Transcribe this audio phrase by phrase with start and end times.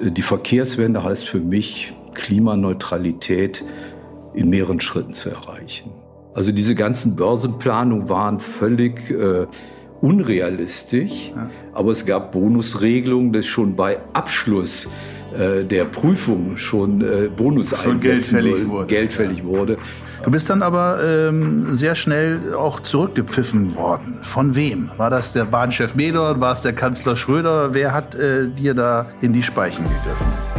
[0.00, 3.64] Die Verkehrswende heißt für mich, Klimaneutralität
[4.34, 5.90] in mehreren Schritten zu erreichen.
[6.34, 9.46] Also diese ganzen Börsenplanungen waren völlig äh,
[10.00, 11.48] unrealistisch, ja.
[11.72, 14.88] aber es gab Bonusregelungen, dass schon bei Abschluss
[15.34, 18.86] äh, der Prüfung schon äh, Bonus schon geldfällig wurde.
[18.86, 19.44] Geldfällig ja.
[19.44, 19.78] wurde.
[20.24, 24.20] Du bist dann aber ähm, sehr schnell auch zurückgepfiffen worden.
[24.22, 24.90] Von wem?
[24.96, 26.40] War das der Bahnchef Medor?
[26.40, 27.74] War es der Kanzler Schröder?
[27.74, 30.53] Wer hat äh, dir da in die Speichen gegriffen?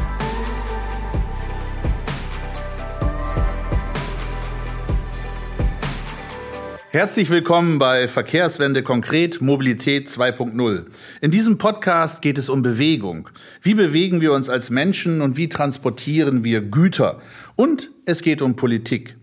[6.95, 10.85] Herzlich willkommen bei Verkehrswende konkret Mobilität 2.0.
[11.19, 13.29] In diesem Podcast geht es um Bewegung.
[13.61, 17.19] Wie bewegen wir uns als Menschen und wie transportieren wir Güter?
[17.57, 19.17] Und es geht um Politik.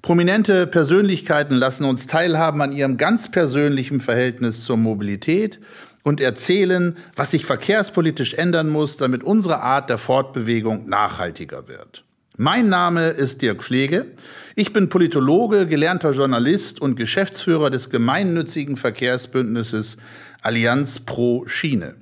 [0.00, 5.60] Prominente Persönlichkeiten lassen uns teilhaben an ihrem ganz persönlichen Verhältnis zur Mobilität
[6.04, 12.04] und erzählen, was sich verkehrspolitisch ändern muss, damit unsere Art der Fortbewegung nachhaltiger wird.
[12.40, 14.12] Mein Name ist Dirk Pflege.
[14.60, 19.98] Ich bin Politologe, gelernter Journalist und Geschäftsführer des gemeinnützigen Verkehrsbündnisses
[20.42, 21.94] Allianz Pro Schiene.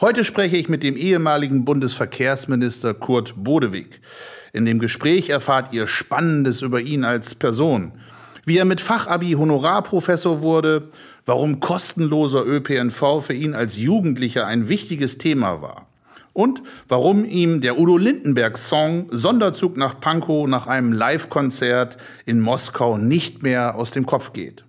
[0.00, 4.00] Heute spreche ich mit dem ehemaligen Bundesverkehrsminister Kurt Bodewig.
[4.54, 7.92] In dem Gespräch erfahrt ihr Spannendes über ihn als Person.
[8.46, 10.88] Wie er mit Fachabi Honorarprofessor wurde,
[11.26, 15.87] warum kostenloser ÖPNV für ihn als Jugendlicher ein wichtiges Thema war
[16.32, 23.42] und warum ihm der Udo Lindenberg-Song Sonderzug nach Pankow nach einem Live-Konzert in Moskau nicht
[23.42, 24.64] mehr aus dem Kopf geht.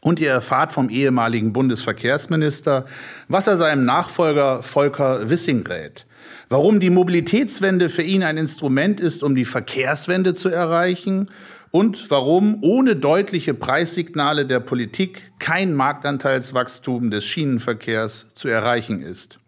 [0.00, 2.84] Und ihr erfahrt vom ehemaligen Bundesverkehrsminister,
[3.28, 6.04] was er seinem Nachfolger Volker Wissing rät.
[6.50, 11.30] Warum die Mobilitätswende für ihn ein Instrument ist, um die Verkehrswende zu erreichen
[11.70, 19.38] und warum ohne deutliche Preissignale der Politik kein Marktanteilswachstum des Schienenverkehrs zu erreichen ist.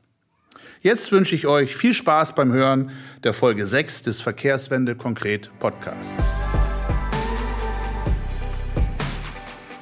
[0.86, 2.92] Jetzt wünsche ich euch viel Spaß beim Hören
[3.24, 6.14] der Folge 6 des Verkehrswende konkret Podcasts.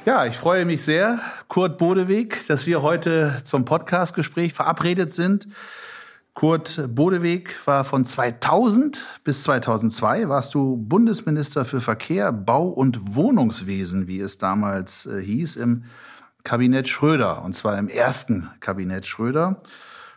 [0.03, 5.47] Ja, ich freue mich sehr, Kurt Bodeweg, dass wir heute zum Podcastgespräch verabredet sind.
[6.33, 14.07] Kurt Bodeweg war von 2000 bis 2002 warst du Bundesminister für Verkehr, Bau und Wohnungswesen,
[14.07, 15.83] wie es damals äh, hieß, im
[16.43, 19.61] Kabinett Schröder, und zwar im ersten Kabinett Schröder.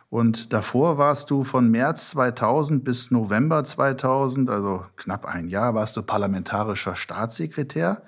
[0.09, 5.95] Und davor warst du von März 2000 bis November 2000, also knapp ein Jahr, warst
[5.97, 8.01] du parlamentarischer Staatssekretär,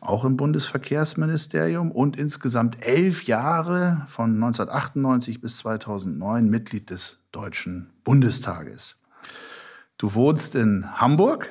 [0.00, 8.96] auch im Bundesverkehrsministerium und insgesamt elf Jahre von 1998 bis 2009 Mitglied des Deutschen Bundestages.
[9.96, 11.48] Du wohnst in Hamburg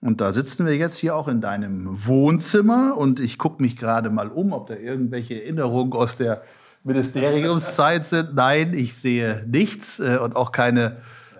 [0.00, 4.08] und da sitzen wir jetzt hier auch in deinem Wohnzimmer und ich gucke mich gerade
[4.08, 6.42] mal um, ob da irgendwelche Erinnerungen aus der
[6.82, 8.34] Ministeriumszeit sind.
[8.34, 10.96] Nein, ich sehe nichts äh, und auch keine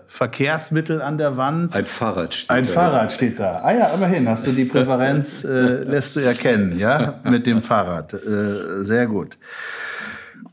[0.07, 1.73] Verkehrsmittel an der Wand.
[1.73, 2.69] Ein Fahrrad steht Ein da.
[2.69, 3.61] Fahrrad steht da.
[3.63, 5.49] Ah ja, immerhin hast du die Präferenz, äh,
[5.83, 8.13] lässt du erkennen, ja, mit dem Fahrrad.
[8.13, 9.37] Äh, sehr gut.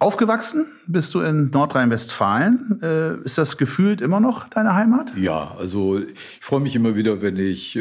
[0.00, 2.81] Aufgewachsen bist du in Nordrhein-Westfalen.
[2.82, 5.12] Äh, ist das gefühlt immer noch deine Heimat?
[5.16, 7.81] Ja, also ich freue mich immer wieder, wenn ich äh,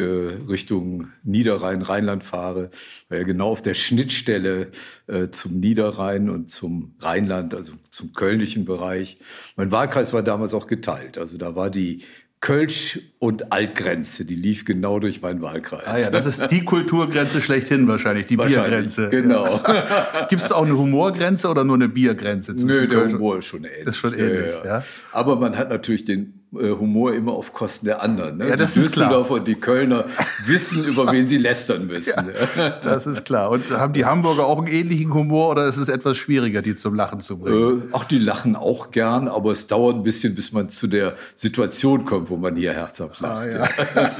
[0.50, 2.72] Richtung Niederrhein, Rheinland fahre,
[3.10, 4.70] weil ja genau auf der Schnittstelle
[5.06, 9.20] äh, zum Niederrhein und zum Rheinland, also zum kölnischen Bereich.
[9.56, 11.18] Mein Wahlkreis war damals auch geteilt.
[11.20, 12.04] Also da war die
[12.40, 15.88] Kölsch- und Altgrenze, die lief genau durch meinen Wahlkreis.
[15.88, 19.10] Ah ja, das ist die Kulturgrenze schlechthin wahrscheinlich, die wahrscheinlich, Biergrenze.
[19.10, 19.60] Genau.
[20.30, 22.54] Gibt es auch eine Humorgrenze oder nur eine Biergrenze?
[22.54, 23.88] Nö, der Humor ist schon ähnlich.
[23.88, 24.84] Ist schon ähnlich, ja, ja.
[25.12, 28.38] Aber man hat natürlich den Humor immer auf Kosten der anderen.
[28.38, 28.48] Ne?
[28.48, 28.80] Ja, das die.
[28.80, 30.06] Düsseldorfer und die Kölner
[30.46, 32.32] wissen, über wen sie lästern müssen.
[32.56, 33.50] Ja, das ist klar.
[33.52, 36.96] Und haben die Hamburger auch einen ähnlichen Humor oder ist es etwas schwieriger, die zum
[36.96, 37.82] Lachen zu bringen?
[37.82, 41.16] Äh, ach, die lachen auch gern, aber es dauert ein bisschen, bis man zu der
[41.36, 43.36] Situation kommt, wo man hier herzhaft lacht.
[43.36, 43.68] Ah,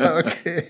[0.06, 0.18] ja.
[0.20, 0.66] okay.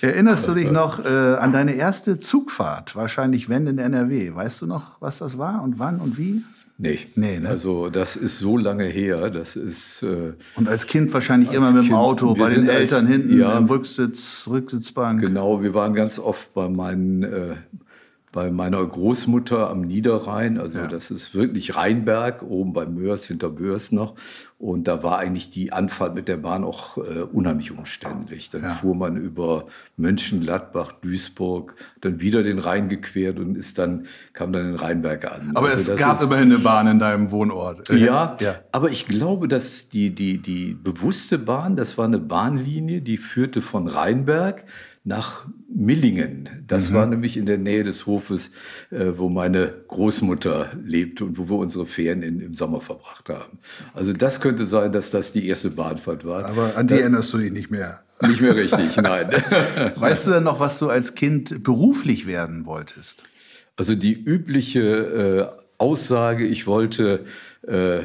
[0.00, 2.96] Erinnerst du dich noch äh, an deine erste Zugfahrt?
[2.96, 4.34] Wahrscheinlich wenn in NRW.
[4.34, 6.42] Weißt du noch, was das war und wann und wie?
[6.76, 6.98] Nee.
[7.14, 7.48] nee ne?
[7.48, 9.30] Also das ist so lange her.
[9.30, 10.02] Das ist.
[10.02, 13.10] Äh, und als Kind wahrscheinlich als immer mit dem kind, Auto, bei den Eltern als,
[13.10, 15.20] hinten ja, im Rücksitz, Rücksitzbank.
[15.20, 17.56] Genau, wir waren ganz oft bei meinen äh,
[18.34, 20.58] bei meiner Großmutter am Niederrhein.
[20.58, 20.88] Also ja.
[20.88, 24.16] das ist wirklich Rheinberg, oben bei Mörs, hinter Mörs noch.
[24.58, 28.50] Und da war eigentlich die Anfahrt mit der Bahn auch äh, unheimlich umständlich.
[28.50, 28.70] Dann ja.
[28.70, 29.66] fuhr man über
[29.96, 35.52] Mönchengladbach, Duisburg, dann wieder den Rhein gequert und ist dann, kam dann in Rheinberg an.
[35.54, 37.88] Aber also es gab ist, immerhin eine Bahn in deinem Wohnort.
[37.90, 43.00] Ja, ja, aber ich glaube, dass die, die, die bewusste Bahn, das war eine Bahnlinie,
[43.00, 44.64] die führte von Rheinberg
[45.04, 46.48] nach Millingen.
[46.68, 46.94] Das mhm.
[46.94, 48.52] war nämlich in der Nähe des Hofes,
[48.90, 53.58] äh, wo meine Großmutter lebte und wo wir unsere Ferien in, im Sommer verbracht haben.
[53.92, 56.44] Also das könnte sein, dass das die erste Bahnfahrt war.
[56.44, 58.02] Aber an die das, erinnerst du dich nicht mehr.
[58.22, 59.30] Nicht mehr richtig, nein.
[59.96, 63.24] Weißt du denn noch, was du als Kind beruflich werden wolltest?
[63.76, 67.24] Also die übliche äh, Aussage, ich wollte
[67.66, 68.02] äh,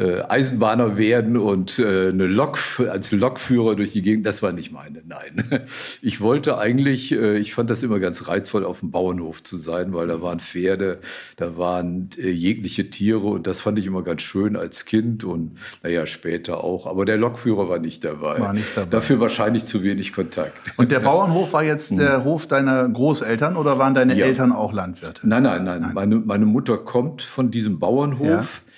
[0.00, 2.58] Eisenbahner werden und äh, eine Lok
[2.90, 5.44] als Lokführer durch die Gegend, das war nicht meine, nein.
[6.02, 9.92] Ich wollte eigentlich, äh, ich fand das immer ganz reizvoll, auf dem Bauernhof zu sein,
[9.92, 10.98] weil da waren Pferde,
[11.36, 15.58] da waren äh, jegliche Tiere und das fand ich immer ganz schön als Kind und
[15.82, 16.86] naja, später auch.
[16.86, 18.40] Aber der Lokführer war nicht dabei.
[18.40, 18.90] War nicht dabei.
[18.90, 20.72] Dafür wahrscheinlich zu wenig Kontakt.
[20.76, 22.24] Und der Bauernhof war jetzt der hm.
[22.24, 24.26] Hof deiner Großeltern oder waren deine ja.
[24.26, 25.28] Eltern auch Landwirte?
[25.28, 25.82] Nein, nein, nein.
[25.82, 25.94] nein.
[25.94, 28.26] Meine, meine Mutter kommt von diesem Bauernhof.
[28.26, 28.71] Ja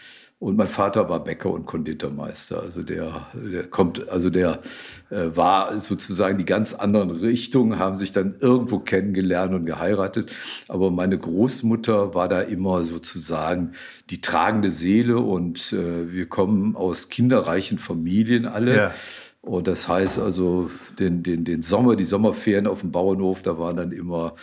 [0.45, 2.61] und mein Vater war Bäcker und Konditormeister.
[2.61, 4.61] Also der, der kommt, also der
[5.09, 10.37] äh, war sozusagen die ganz anderen Richtungen, haben sich dann irgendwo kennengelernt und geheiratet.
[10.69, 13.73] Aber meine Großmutter war da immer sozusagen
[14.11, 18.77] die tragende Seele und äh, wir kommen aus kinderreichen Familien alle.
[18.77, 18.95] Ja.
[19.41, 23.79] Und das heißt also, den, den, den Sommer, die Sommerferien auf dem Bauernhof, da waren
[23.79, 24.35] dann immer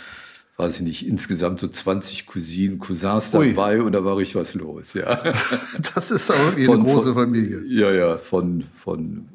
[0.62, 3.86] weiß ich nicht, insgesamt so 20 Cousinen, Cousins dabei Ui.
[3.86, 5.24] und da war richtig was los, ja.
[5.96, 7.64] Das ist aber eine große Familie.
[7.68, 9.26] Ja, ja, von, von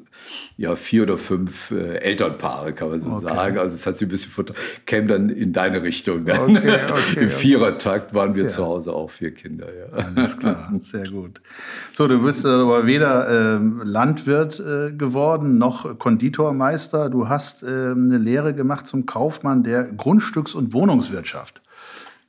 [0.57, 3.21] ja, vier oder fünf äh, Elternpaare, kann man so okay.
[3.21, 3.57] sagen.
[3.57, 4.31] Also es hat sich ein bisschen
[4.85, 6.25] käme dann in deine Richtung.
[6.25, 6.57] Dann.
[6.57, 8.49] Okay, okay, Im Vierertakt waren wir ja.
[8.49, 9.67] zu Hause auch vier Kinder.
[9.67, 10.05] Ja.
[10.15, 11.41] Alles klar, sehr gut.
[11.93, 17.09] So, du bist aber weder äh, Landwirt äh, geworden noch Konditormeister.
[17.09, 21.61] Du hast äh, eine Lehre gemacht zum Kaufmann der Grundstücks- und Wohnungswirtschaft.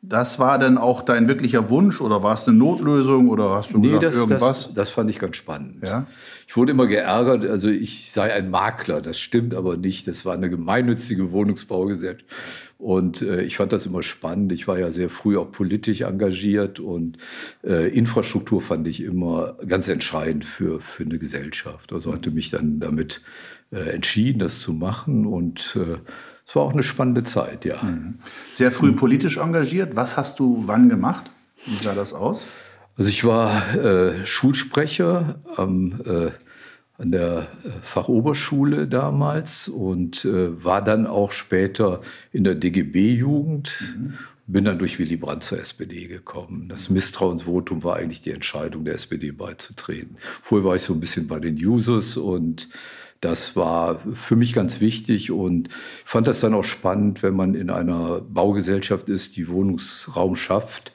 [0.00, 3.78] Das war denn auch dein wirklicher Wunsch oder war es eine Notlösung oder hast du
[3.78, 4.64] nee, gesagt, das, irgendwas?
[4.66, 5.82] Das, das fand ich ganz spannend.
[5.82, 6.06] Ja?
[6.46, 10.06] Ich wurde immer geärgert, also ich sei ein Makler, das stimmt aber nicht.
[10.06, 12.24] Das war eine gemeinnützige Wohnungsbaugesellschaft.
[12.78, 14.52] Und äh, ich fand das immer spannend.
[14.52, 17.18] Ich war ja sehr früh auch politisch engagiert und
[17.64, 21.92] äh, Infrastruktur fand ich immer ganz entscheidend für, für eine Gesellschaft.
[21.92, 23.20] Also hatte mich dann damit
[23.72, 25.96] äh, entschieden, das zu machen und äh,
[26.48, 27.82] es war auch eine spannende Zeit, ja.
[27.82, 28.14] Mhm.
[28.52, 29.96] Sehr früh politisch engagiert.
[29.96, 31.30] Was hast du wann gemacht?
[31.66, 32.48] Wie sah das aus?
[32.96, 36.30] Also ich war äh, Schulsprecher am, äh,
[36.96, 42.00] an der äh, Fachoberschule damals und äh, war dann auch später
[42.32, 43.74] in der DGB-Jugend.
[43.98, 44.14] Mhm.
[44.46, 46.70] Bin dann durch Willy Brandt zur SPD gekommen.
[46.70, 50.16] Das Misstrauensvotum war eigentlich die Entscheidung, der SPD beizutreten.
[50.18, 52.70] Vorher war ich so ein bisschen bei den Users und
[53.20, 57.70] das war für mich ganz wichtig und fand das dann auch spannend, wenn man in
[57.70, 60.92] einer Baugesellschaft ist, die Wohnungsraum schafft.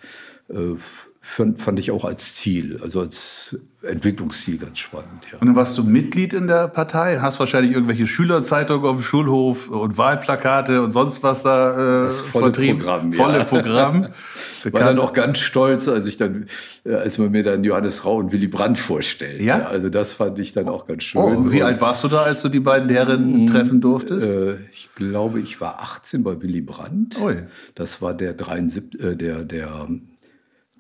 [1.26, 5.24] Fand, fand ich auch als Ziel, also als Entwicklungsziel ganz spannend.
[5.32, 5.40] Ja.
[5.40, 9.70] Und dann warst du Mitglied in der Partei, hast wahrscheinlich irgendwelche Schülerzeitungen auf dem Schulhof
[9.70, 12.80] und Wahlplakate und sonst was da äh, das volle vertrieben.
[12.80, 13.24] Programm, ja.
[13.24, 14.08] volle Programm.
[14.72, 16.46] War dann auch ganz stolz, als ich dann,
[16.86, 19.42] äh, als man mir dann Johannes Rau und Willy Brandt vorstellt.
[19.42, 19.68] Ja?
[19.68, 21.22] Also das fand ich dann auch ganz schön.
[21.22, 24.30] Oh, wie und, alt warst du da, als du die beiden Herren mm, treffen durftest?
[24.30, 27.16] Äh, ich glaube, ich war 18 bei Willy Brandt.
[27.22, 27.32] Oh,
[27.76, 29.88] Das war der 73, äh, der, der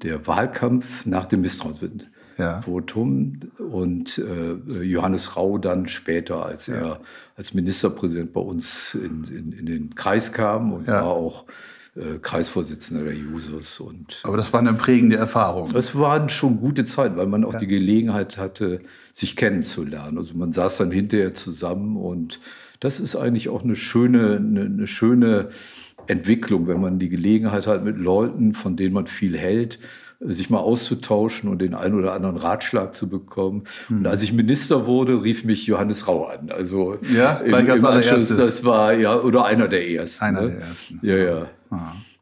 [0.04, 3.66] der Wahlkampf nach dem Misstrauensvotum ja.
[3.66, 6.76] und äh, Johannes Rau dann später, als ja.
[6.76, 7.00] er
[7.36, 11.06] als Ministerpräsident bei uns in, in, in den Kreis kam und ja.
[11.06, 11.46] war auch
[11.96, 13.80] äh, Kreisvorsitzender der Jusos.
[13.80, 15.76] Und, Aber das war eine prägende Erfahrung.
[15.76, 20.18] Es waren schon gute Zeiten, weil man auch die Gelegenheit hatte, sich kennenzulernen.
[20.18, 22.40] Also man saß dann hinterher zusammen und
[22.80, 25.50] das ist eigentlich auch eine schöne, eine, eine schöne
[26.08, 29.80] Entwicklung, wenn man die Gelegenheit hat, mit Leuten, von denen man viel hält,
[30.20, 33.64] sich mal auszutauschen und den einen oder anderen Ratschlag zu bekommen.
[33.90, 34.00] Mhm.
[34.00, 36.50] Und als ich Minister wurde, rief mich Johannes Rau an.
[36.50, 38.38] Also ja, gleich als allererstes.
[38.38, 40.24] Das war ja oder einer der ersten.
[40.24, 40.48] Einer ne?
[40.52, 41.00] der ersten.
[41.02, 41.48] Ja, ja.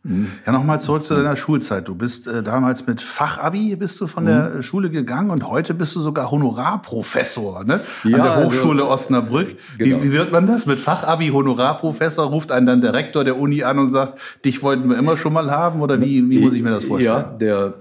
[0.04, 0.10] Ah.
[0.46, 1.88] Ja, nochmal zurück zu deiner Schulzeit.
[1.88, 4.28] Du bist äh, damals mit Fachabi bist du von mhm.
[4.28, 7.82] der Schule gegangen und heute bist du sogar Honorarprofessor ne?
[8.04, 9.58] Ja, an der also Hochschule also, Osnabrück.
[9.78, 10.02] Genau.
[10.02, 10.66] Wie, wie, wird man das?
[10.66, 14.90] Mit Fachabi Honorarprofessor ruft einen dann der Rektor der Uni an und sagt, dich wollten
[14.90, 17.16] wir immer schon mal haben oder wie, wie muss ich mir das vorstellen?
[17.16, 17.76] Ja, der,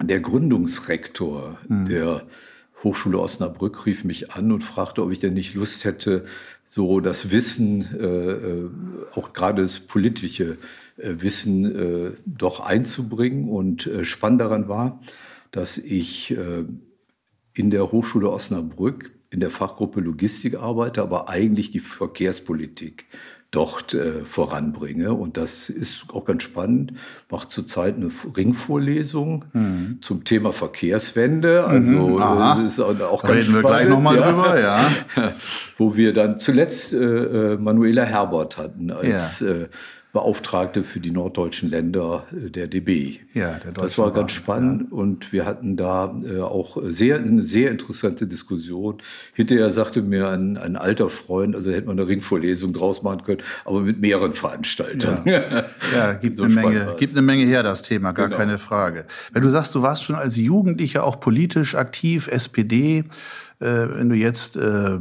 [0.00, 1.86] der Gründungsrektor mhm.
[1.86, 2.22] der
[2.84, 6.24] Hochschule Osnabrück rief mich an und fragte, ob ich denn nicht Lust hätte,
[6.68, 8.70] so das Wissen, äh, äh
[9.14, 10.58] auch gerade das politische
[10.98, 13.48] äh, Wissen äh, doch einzubringen.
[13.48, 15.00] Und äh, spannend daran war,
[15.50, 16.64] dass ich äh,
[17.54, 23.06] in der Hochschule Osnabrück in der Fachgruppe Logistik arbeite, aber eigentlich die Verkehrspolitik
[23.50, 25.14] dort äh, voranbringe.
[25.14, 26.92] Und das ist auch ganz spannend.
[27.30, 29.98] Macht zurzeit eine Ringvorlesung mhm.
[30.02, 31.64] zum Thema Verkehrswende.
[31.64, 32.18] Also mhm.
[32.18, 33.54] das ist auch ganz Reden spannend.
[33.54, 34.30] wir gleich nochmal ja.
[34.30, 34.90] drüber, ja.
[35.78, 36.96] Wo wir dann zuletzt äh,
[37.54, 39.48] äh Manuela Herbert hatten als ja.
[39.48, 39.68] äh,
[40.12, 43.18] Beauftragte für die norddeutschen Länder äh, der DB.
[43.34, 44.96] Ja, der Das war ganz spannend ja.
[44.96, 48.98] und wir hatten da äh, auch sehr, eine sehr interessante Diskussion.
[49.34, 53.42] Hinterher sagte mir ein, ein alter Freund, also hätte man eine Ringvorlesung draus machen können,
[53.66, 55.20] aber mit mehreren Veranstaltern.
[55.26, 58.38] Ja, ja gibt, so eine Menge, gibt eine Menge her, das Thema, gar genau.
[58.38, 59.04] keine Frage.
[59.32, 63.04] Wenn du sagst, du warst schon als Jugendlicher auch politisch aktiv, SPD,
[63.66, 64.98] wenn du jetzt äh,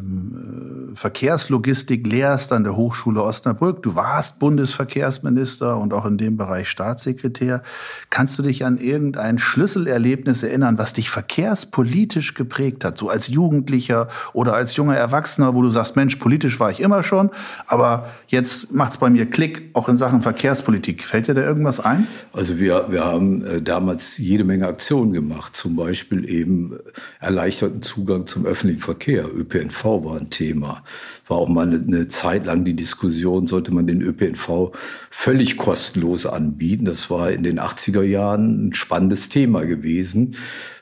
[0.96, 7.62] Verkehrslogistik lehrst an der Hochschule Osnabrück, du warst Bundesverkehrsminister und auch in dem Bereich Staatssekretär,
[8.10, 14.08] kannst du dich an irgendein Schlüsselerlebnis erinnern, was dich verkehrspolitisch geprägt hat, so als Jugendlicher
[14.34, 17.30] oder als junger Erwachsener, wo du sagst, Mensch, politisch war ich immer schon,
[17.68, 21.04] aber jetzt macht's bei mir Klick, auch in Sachen Verkehrspolitik.
[21.04, 22.08] Fällt dir da irgendwas ein?
[22.34, 26.76] Also wir, wir haben äh, damals jede Menge Aktionen gemacht, zum Beispiel eben
[27.20, 29.26] erleichterten Zugang zum öffentlichen Verkehr.
[29.26, 30.84] ÖPNV war ein Thema.
[31.28, 34.72] War auch mal eine, eine Zeit lang die Diskussion, sollte man den ÖPNV
[35.10, 36.86] völlig kostenlos anbieten.
[36.86, 40.36] Das war in den 80er Jahren ein spannendes Thema gewesen.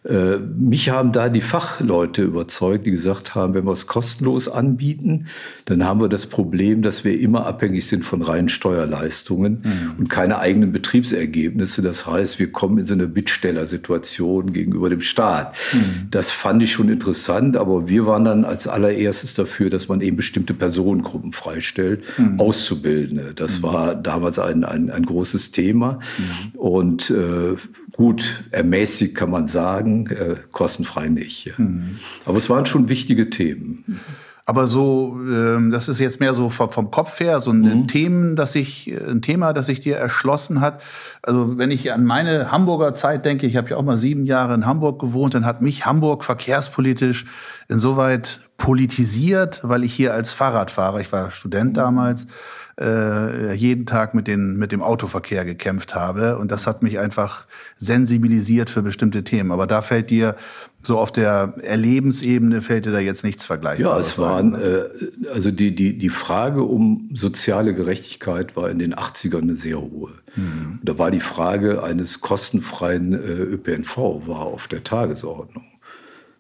[0.08, 5.26] Äh, mich haben da die Fachleute überzeugt, die gesagt haben, wenn wir es kostenlos anbieten,
[5.66, 9.92] dann haben wir das Problem, dass wir immer abhängig sind von reinen Steuerleistungen mhm.
[9.98, 11.82] und keine eigenen Betriebsergebnisse.
[11.82, 15.56] Das heißt, wir kommen in so eine Bittstellersituation gegenüber dem Staat.
[15.74, 16.08] Mhm.
[16.12, 20.18] Das fand ich schon interessant, aber wir waren dann als allererstes dafür, dass man eben
[20.18, 22.40] bestimmte Personengruppen freistellt, mhm.
[22.40, 23.34] Auszubildende.
[23.36, 23.64] Das mhm.
[23.64, 26.00] war damals ein, ein, ein großes Thema.
[26.18, 26.60] Mhm.
[26.60, 27.56] Und äh,
[27.96, 31.46] gut, ermäßigt kann man sagen, äh, kostenfrei nicht.
[31.46, 31.54] Ja.
[31.58, 32.00] Mhm.
[32.26, 34.00] Aber es waren schon wichtige Themen.
[34.48, 37.88] Aber so, ähm, das ist jetzt mehr so vom, Kopf her, so ein mhm.
[37.88, 40.84] Themen, das ich, ein Thema, das sich dir erschlossen hat.
[41.24, 44.54] Also wenn ich an meine Hamburger Zeit denke, ich habe ja auch mal sieben Jahre
[44.54, 47.26] in Hamburg gewohnt, dann hat mich Hamburg verkehrspolitisch
[47.70, 51.76] insoweit politisiert, weil ich hier als Fahrradfahrer, ich war Student mhm.
[51.76, 52.28] damals,
[52.80, 56.38] äh, jeden Tag mit, den, mit dem Autoverkehr gekämpft habe.
[56.38, 59.52] Und das hat mich einfach sensibilisiert für bestimmte Themen.
[59.52, 60.36] Aber da fällt dir
[60.86, 64.08] so auf der Erlebensebene fällt dir da jetzt nichts Vergleichbares.
[64.08, 64.84] Ja, es waren, äh,
[65.34, 70.12] also die, die, die Frage um soziale Gerechtigkeit war in den 80ern eine sehr hohe.
[70.36, 70.80] Mhm.
[70.84, 75.64] Da war die Frage eines kostenfreien äh, ÖPNV war auf der Tagesordnung.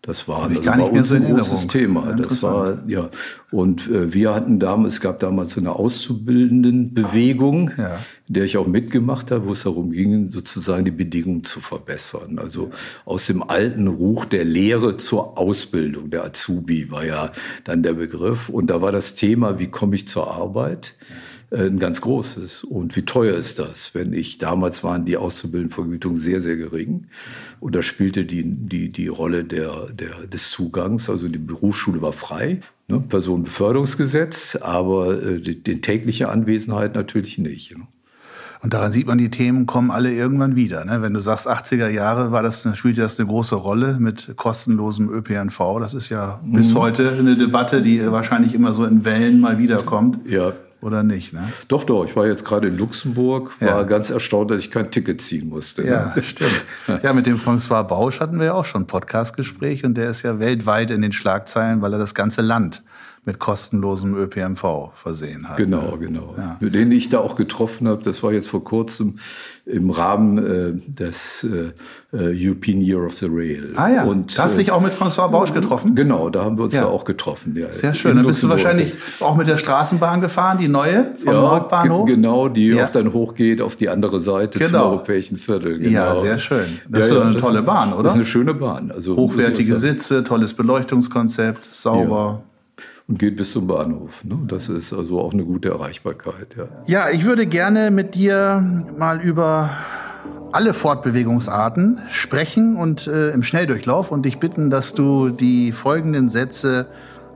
[0.05, 2.13] Das war also gar nicht bei uns so ein großes Thema.
[2.13, 3.09] Das war ja
[3.49, 7.97] und äh, wir hatten damals, es gab damals so eine Auszubildendenbewegung, ja.
[8.27, 12.37] in der ich auch mitgemacht habe, wo es darum ging, sozusagen die Bedingungen zu verbessern.
[12.37, 12.69] Also
[13.05, 17.31] aus dem alten Ruch der Lehre zur Ausbildung, der Azubi war ja
[17.63, 18.49] dann der Begriff.
[18.49, 20.93] Und da war das Thema, wie komme ich zur Arbeit?
[20.99, 22.63] Äh, ein ganz großes.
[22.63, 23.95] Und wie teuer ist das?
[23.95, 27.07] Wenn ich, damals waren die Auszubildendenvergütungen sehr, sehr gering.
[27.59, 31.09] Und da spielte die, die, die Rolle der, der, des Zugangs.
[31.09, 32.99] Also die Berufsschule war frei, ne?
[32.99, 37.77] Personenbeförderungsgesetz, aber äh, die, die tägliche Anwesenheit natürlich nicht.
[37.77, 37.85] Ne?
[38.61, 40.85] Und daran sieht man, die Themen kommen alle irgendwann wieder.
[40.85, 41.03] Ne?
[41.03, 45.79] Wenn du sagst, 80er Jahre war das, spielte das eine große Rolle mit kostenlosem ÖPNV.
[45.79, 46.79] Das ist ja bis mhm.
[46.79, 50.19] heute eine Debatte, die wahrscheinlich immer so in Wellen mal wiederkommt.
[50.27, 50.53] Ja,
[50.85, 51.33] oder nicht?
[51.33, 51.41] Ne?
[51.67, 52.05] Doch, doch.
[52.05, 53.83] Ich war jetzt gerade in Luxemburg, war ja.
[53.83, 55.81] ganz erstaunt, dass ich kein Ticket ziehen musste.
[55.81, 55.89] Ne?
[55.89, 56.61] Ja, stimmt.
[57.03, 60.21] ja, mit dem François Bausch hatten wir ja auch schon ein Podcastgespräch und der ist
[60.21, 62.83] ja weltweit in den Schlagzeilen, weil er das ganze Land
[63.25, 65.57] mit kostenlosem ÖPNV versehen hat.
[65.57, 65.97] Genau, ne?
[65.99, 66.35] genau.
[66.37, 66.69] Ja.
[66.69, 69.15] Den ich da auch getroffen habe, das war jetzt vor kurzem
[69.65, 71.71] im Rahmen äh, des äh,
[72.15, 73.73] äh European Year of the Rail.
[73.75, 75.95] Ah ja, und, da hast du dich auch mit François Bausch getroffen?
[75.95, 76.81] Genau, da haben wir uns ja.
[76.81, 77.55] da auch getroffen.
[77.57, 78.15] Ja, Sehr schön.
[78.15, 82.05] Dann bist du wahrscheinlich auch mit der Straßenbahn gefahren, die neue vom ja, Nordbahnhof?
[82.05, 82.85] genau, die ja.
[82.85, 84.69] auch dann hochgeht auf die andere Seite genau.
[84.69, 85.79] zum europäischen Viertel.
[85.79, 85.89] Genau.
[85.89, 86.65] Ja, sehr schön.
[86.87, 88.03] Das ist eine tolle Bahn, oder?
[88.03, 88.91] Das ist eine schöne Bahn.
[88.91, 92.43] Also, Hochwertige Sitze, tolles Beleuchtungskonzept, sauber
[93.07, 94.23] und geht bis zum Bahnhof.
[94.23, 94.39] Ne?
[94.47, 96.55] Das ist also auch eine gute Erreichbarkeit.
[96.57, 96.67] Ja.
[96.87, 98.63] ja, ich würde gerne mit dir
[98.97, 99.69] mal über
[100.51, 106.87] alle Fortbewegungsarten sprechen und äh, im Schnelldurchlauf und dich bitten, dass du die folgenden Sätze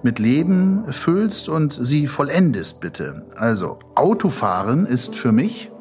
[0.01, 3.25] mit Leben füllst und sie vollendest, bitte.
[3.35, 5.71] Also, Autofahren ist für mich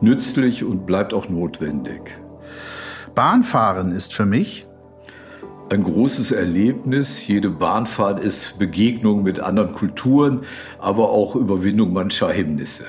[0.00, 2.20] nützlich und bleibt auch notwendig.
[3.14, 4.67] Bahnfahren ist für mich
[5.70, 7.26] ein großes Erlebnis.
[7.26, 10.40] Jede Bahnfahrt ist Begegnung mit anderen Kulturen,
[10.78, 12.84] aber auch Überwindung mancher Hemmnisse.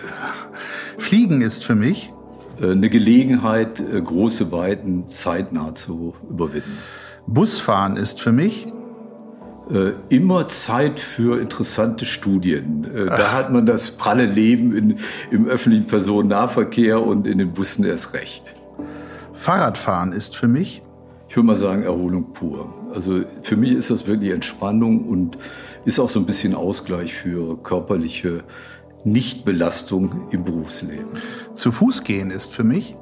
[0.97, 2.13] Fliegen ist für mich
[2.61, 6.77] äh, eine Gelegenheit, äh, große Weiten zeitnah zu überwinden.
[7.27, 8.67] Busfahren ist für mich
[9.69, 12.87] äh, immer Zeit für interessante Studien.
[13.05, 14.97] Da hat man das pralle Leben in,
[15.29, 18.55] im öffentlichen Personennahverkehr und in den Bussen erst recht.
[19.33, 20.81] Fahrradfahren ist für mich?
[21.29, 22.73] Ich würde mal sagen, Erholung pur.
[22.91, 25.37] Also für mich ist das wirklich Entspannung und
[25.85, 28.43] ist auch so ein bisschen Ausgleich für körperliche
[29.03, 31.05] Nichtbelastung im Berufsleben.
[31.53, 32.95] Zu Fuß gehen ist für mich?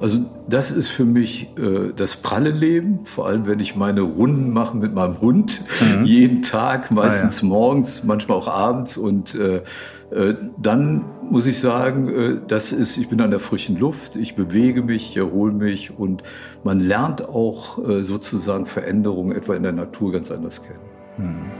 [0.00, 4.50] Also das ist für mich äh, das pralle Leben, vor allem wenn ich meine Runden
[4.50, 6.04] mache mit meinem Hund, mhm.
[6.04, 7.48] jeden Tag, meistens ah, ja.
[7.48, 8.96] morgens, manchmal auch abends.
[8.96, 9.62] Und äh,
[10.10, 14.36] äh, dann muss ich sagen, äh, das ist, ich bin an der frischen Luft, ich
[14.36, 16.22] bewege mich, ich erhole mich und
[16.64, 20.80] man lernt auch äh, sozusagen Veränderungen etwa in der Natur ganz anders kennen.
[21.18, 21.50] Mhm.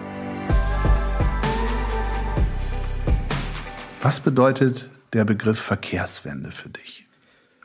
[4.01, 7.10] Was bedeutet der Begriff Verkehrswende für dich?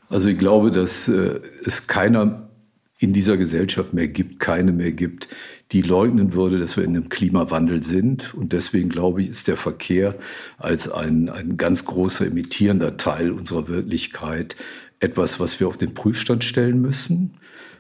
[0.10, 2.50] Also ich glaube, dass äh, es keiner
[2.98, 5.28] in dieser Gesellschaft mehr gibt, keine mehr gibt,
[5.72, 8.34] die leugnen würde, dass wir in einem Klimawandel sind.
[8.34, 10.16] Und deswegen glaube ich, ist der Verkehr
[10.58, 14.56] als ein, ein ganz großer emittierender Teil unserer Wirklichkeit
[15.00, 17.36] etwas, was wir auf den Prüfstand stellen müssen.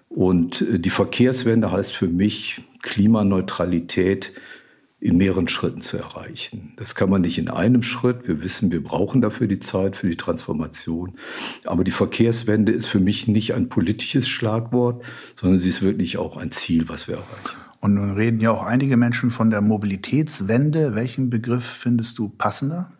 [0.10, 4.34] Und äh, die Verkehrswende heißt für mich Klimaneutralität
[5.06, 6.74] in mehreren Schritten zu erreichen.
[6.78, 8.28] Das kann man nicht in einem Schritt.
[8.28, 11.14] Wir wissen, wir brauchen dafür die Zeit für die Transformation.
[11.64, 16.38] Aber die Verkehrswende ist für mich nicht ein politisches Schlagwort, sondern sie ist wirklich auch
[16.38, 17.58] ein Ziel, was wir erreichen.
[17.82, 20.96] Und nun reden ja auch einige Menschen von der Mobilitätswende.
[20.96, 22.92] Welchen Begriff findest du passender?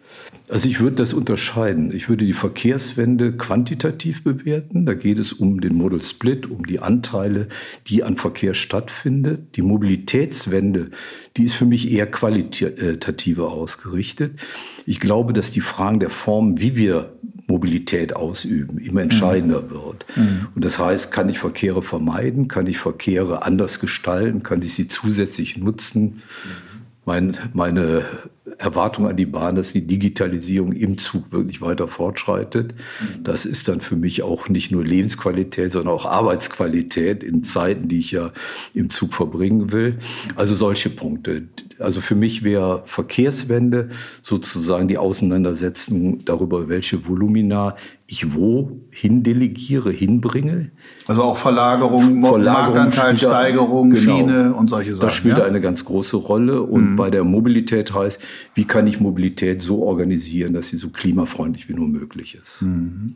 [0.48, 1.92] Also ich würde das unterscheiden.
[1.92, 4.86] Ich würde die Verkehrswende quantitativ bewerten.
[4.86, 7.48] Da geht es um den Model Split, um die Anteile,
[7.88, 9.48] die an Verkehr stattfinden.
[9.56, 10.92] Die Mobilitätswende,
[11.36, 14.40] die ist für mich eher qualitativer ausgerichtet.
[14.86, 17.14] Ich glaube, dass die Fragen der Form, wie wir
[17.48, 19.70] Mobilität ausüben, immer entscheidender mhm.
[19.72, 20.06] wird.
[20.16, 20.48] Mhm.
[20.54, 24.88] Und das heißt, kann ich Verkehre vermeiden, kann ich Verkehre anders gestalten, kann ich sie
[24.88, 26.04] zusätzlich nutzen?
[26.04, 26.22] Mhm.
[27.06, 28.04] Mein, meine
[28.58, 32.74] Erwartung an die Bahn, dass die Digitalisierung im Zug wirklich weiter fortschreitet.
[33.24, 38.00] Das ist dann für mich auch nicht nur Lebensqualität, sondern auch Arbeitsqualität in Zeiten, die
[38.00, 38.32] ich ja
[38.74, 39.98] im Zug verbringen will.
[40.36, 41.44] Also solche Punkte.
[41.80, 43.90] Also für mich wäre Verkehrswende
[44.22, 47.76] sozusagen die Auseinandersetzung darüber, welche Volumina
[48.08, 50.72] ich wo hindelegiere, hinbringe.
[51.08, 55.08] Also auch Verlagerung, Verlagerung Marktanteilsteigerung, genau, Schiene und solche Sachen.
[55.08, 55.44] Das spielt ja?
[55.44, 56.62] eine ganz große Rolle.
[56.62, 56.96] Und mhm.
[56.96, 58.22] bei der Mobilität heißt,
[58.54, 62.62] wie kann ich Mobilität so organisieren, dass sie so klimafreundlich wie nur möglich ist.
[62.62, 63.16] Mhm.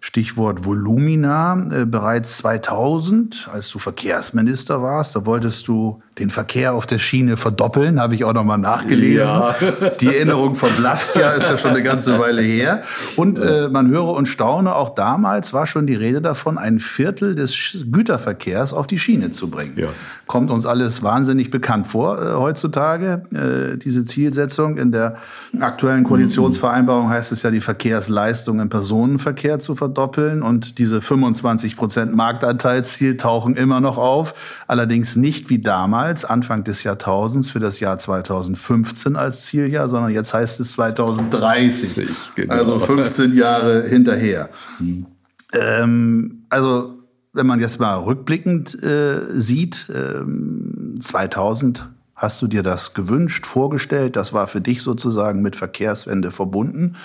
[0.00, 1.68] Stichwort Volumina.
[1.70, 7.36] Äh, bereits 2000, als du Verkehrsminister warst, da wolltest du den Verkehr auf der Schiene
[7.36, 9.26] verdoppeln, habe ich auch nochmal nachgelesen.
[9.26, 9.54] Ja.
[10.00, 12.82] Die Erinnerung verblasst ja, ist ja schon eine ganze Weile her.
[13.16, 17.36] Und äh, man höre und staune, auch damals war schon die Rede davon, ein Viertel
[17.36, 19.74] des Güterverkehrs auf die Schiene zu bringen.
[19.76, 19.88] Ja.
[20.26, 23.22] Kommt uns alles wahnsinnig bekannt vor äh, heutzutage.
[23.32, 25.16] Äh, diese Zielsetzung in der
[25.60, 30.42] aktuellen Koalitionsvereinbarung heißt es ja, die Verkehrsleistung im Personenverkehr zu verdoppeln.
[30.42, 34.34] Und diese 25 Prozent Marktanteilsziel tauchen immer noch auf.
[34.66, 40.12] Allerdings nicht wie damals damals, Anfang des Jahrtausends, für das Jahr 2015 als Zieljahr, sondern
[40.12, 42.34] jetzt heißt es 2030.
[42.34, 42.54] Genau.
[42.54, 44.48] Also 15 Jahre hinterher.
[44.78, 45.06] Hm.
[45.52, 46.94] Ähm, also
[47.32, 54.16] wenn man jetzt mal rückblickend äh, sieht, äh, 2000 hast du dir das gewünscht, vorgestellt,
[54.16, 56.96] das war für dich sozusagen mit Verkehrswende verbunden.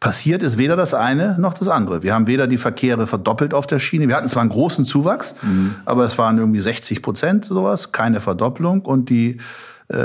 [0.00, 2.02] Passiert ist weder das eine noch das andere.
[2.02, 4.08] Wir haben weder die Verkehre verdoppelt auf der Schiene.
[4.08, 5.76] Wir hatten zwar einen großen Zuwachs, mhm.
[5.84, 8.82] aber es waren irgendwie 60 Prozent sowas, keine Verdopplung.
[8.82, 9.38] Und die
[9.88, 9.96] äh,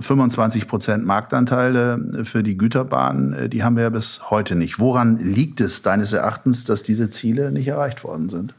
[0.00, 4.78] 25 Prozent Marktanteile für die Güterbahnen, äh, die haben wir ja bis heute nicht.
[4.78, 8.54] Woran liegt es deines Erachtens, dass diese Ziele nicht erreicht worden sind?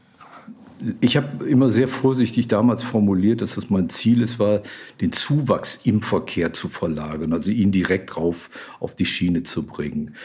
[1.02, 4.62] Ich habe immer sehr vorsichtig damals formuliert, dass das mein Ziel ist, war,
[5.02, 10.16] den Zuwachs im Verkehr zu verlagern, also ihn direkt rauf auf die Schiene zu bringen.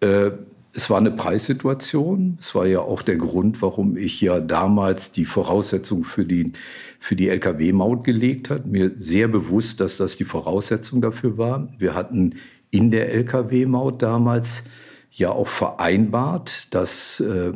[0.00, 0.32] Äh,
[0.74, 2.36] es war eine Preissituation.
[2.38, 6.52] Es war ja auch der Grund, warum ich ja damals die Voraussetzung für die,
[7.00, 8.66] für die Lkw-Maut gelegt hat.
[8.66, 11.68] Mir sehr bewusst, dass das die Voraussetzung dafür war.
[11.78, 12.34] Wir hatten
[12.70, 14.64] in der Lkw-Maut damals
[15.10, 17.52] ja auch vereinbart, dass äh,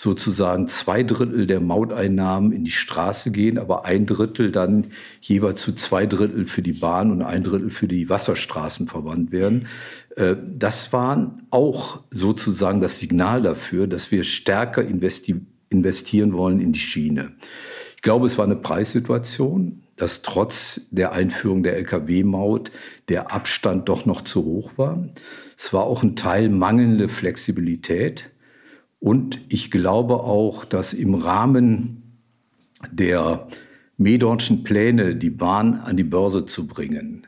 [0.00, 4.86] sozusagen zwei Drittel der Mauteinnahmen in die Straße gehen, aber ein Drittel dann
[5.20, 9.66] jeweils zu zwei Drittel für die Bahn und ein Drittel für die Wasserstraßen verwandt werden.
[10.16, 15.36] Äh, das war auch sozusagen das Signal dafür, dass wir stärker investi
[15.68, 17.32] investieren wollen in die Schiene.
[17.94, 22.72] Ich glaube, es war eine Preissituation, dass trotz der Einführung der Lkw-Maut
[23.10, 25.10] der Abstand doch noch zu hoch war.
[25.58, 28.30] Es war auch ein Teil mangelnde Flexibilität.
[29.00, 32.18] Und ich glaube auch, dass im Rahmen
[32.92, 33.48] der
[33.96, 37.26] Medornschen Pläne, die Bahn an die Börse zu bringen,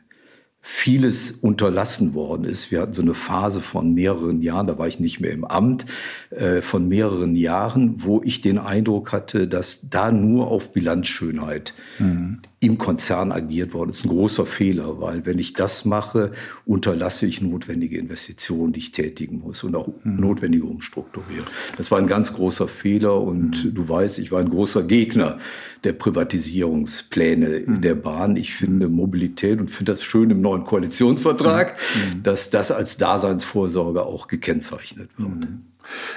[0.61, 2.71] vieles unterlassen worden ist.
[2.71, 5.85] Wir hatten so eine Phase von mehreren Jahren, da war ich nicht mehr im Amt,
[6.29, 12.39] äh, von mehreren Jahren, wo ich den Eindruck hatte, dass da nur auf Bilanzschönheit mhm
[12.63, 13.89] im Konzern agiert worden.
[13.89, 16.31] Das ist ein großer Fehler, weil wenn ich das mache,
[16.65, 20.15] unterlasse ich notwendige Investitionen, die ich tätigen muss und auch mhm.
[20.19, 21.45] notwendige Umstrukturierung.
[21.75, 23.73] Das war ein ganz großer Fehler und mhm.
[23.73, 25.39] du weißt, ich war ein großer Gegner
[25.83, 27.81] der Privatisierungspläne mhm.
[27.81, 28.37] der Bahn.
[28.37, 32.17] Ich finde Mobilität und finde das schön im neuen Koalitionsvertrag, mhm.
[32.17, 32.23] Mhm.
[32.23, 35.49] dass das als Daseinsvorsorge auch gekennzeichnet wird.
[35.49, 35.63] Mhm.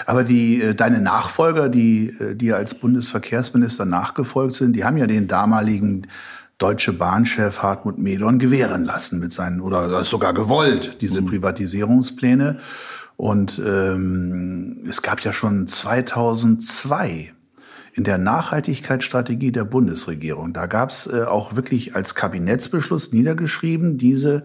[0.05, 5.07] Aber die, äh, deine Nachfolger, die äh, dir als Bundesverkehrsminister nachgefolgt sind, die haben ja
[5.07, 6.07] den damaligen
[6.59, 11.27] Deutsche Bahnchef Hartmut Medorn gewähren lassen mit seinen, oder sogar gewollt, diese mhm.
[11.27, 12.59] Privatisierungspläne.
[13.16, 17.33] Und ähm, es gab ja schon 2002
[17.95, 24.45] in der Nachhaltigkeitsstrategie der Bundesregierung, da gab es äh, auch wirklich als Kabinettsbeschluss niedergeschrieben, diese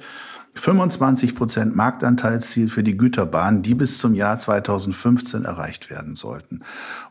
[0.53, 6.61] 25 Prozent Marktanteilsziel für die Güterbahn, die bis zum Jahr 2015 erreicht werden sollten.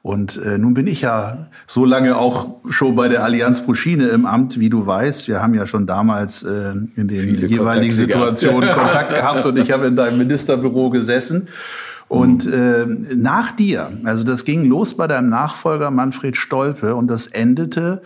[0.03, 4.09] Und äh, nun bin ich ja so lange auch schon bei der Allianz pro Schiene
[4.09, 5.27] im Amt, wie du weißt.
[5.27, 8.81] Wir haben ja schon damals äh, in den Viele jeweiligen Situationen gehabt.
[8.81, 11.49] Kontakt gehabt und ich habe in deinem Ministerbüro gesessen.
[12.09, 12.53] Und mhm.
[12.53, 18.03] äh, nach dir, also das ging los bei deinem Nachfolger Manfred Stolpe und das endete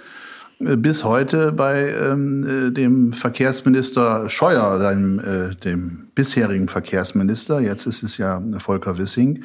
[0.77, 7.61] bis heute bei ähm, äh, dem Verkehrsminister Scheuer, deinem, äh, dem bisherigen Verkehrsminister.
[7.61, 9.44] Jetzt ist es ja Volker Wissing.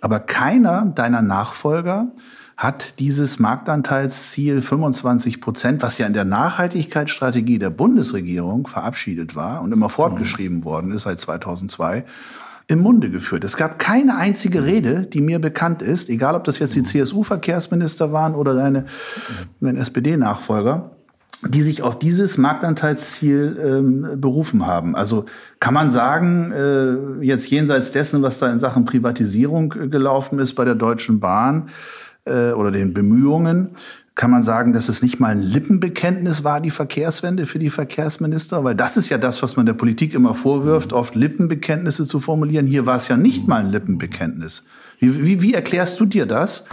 [0.00, 2.12] Aber keiner deiner Nachfolger
[2.56, 9.72] hat dieses Marktanteilsziel 25 Prozent, was ja in der Nachhaltigkeitsstrategie der Bundesregierung verabschiedet war und
[9.72, 10.64] immer fortgeschrieben mhm.
[10.64, 12.04] worden ist seit 2002,
[12.70, 13.44] im Munde geführt.
[13.44, 18.12] Es gab keine einzige Rede, die mir bekannt ist, egal ob das jetzt die CSU-Verkehrsminister
[18.12, 18.86] waren oder deine,
[19.60, 20.90] dein SPD-Nachfolger,
[21.46, 24.94] die sich auf dieses Marktanteilsziel ähm, berufen haben.
[24.94, 25.24] Also
[25.58, 30.54] kann man sagen, äh, jetzt jenseits dessen, was da in Sachen Privatisierung äh, gelaufen ist
[30.54, 31.70] bei der Deutschen Bahn
[32.26, 33.70] äh, oder den Bemühungen,
[34.20, 38.62] kann man sagen, dass es nicht mal ein Lippenbekenntnis war, die Verkehrswende für die Verkehrsminister?
[38.64, 42.66] Weil das ist ja das, was man der Politik immer vorwirft, oft Lippenbekenntnisse zu formulieren.
[42.66, 44.66] Hier war es ja nicht mal ein Lippenbekenntnis.
[44.98, 46.66] Wie, wie, wie erklärst du dir das,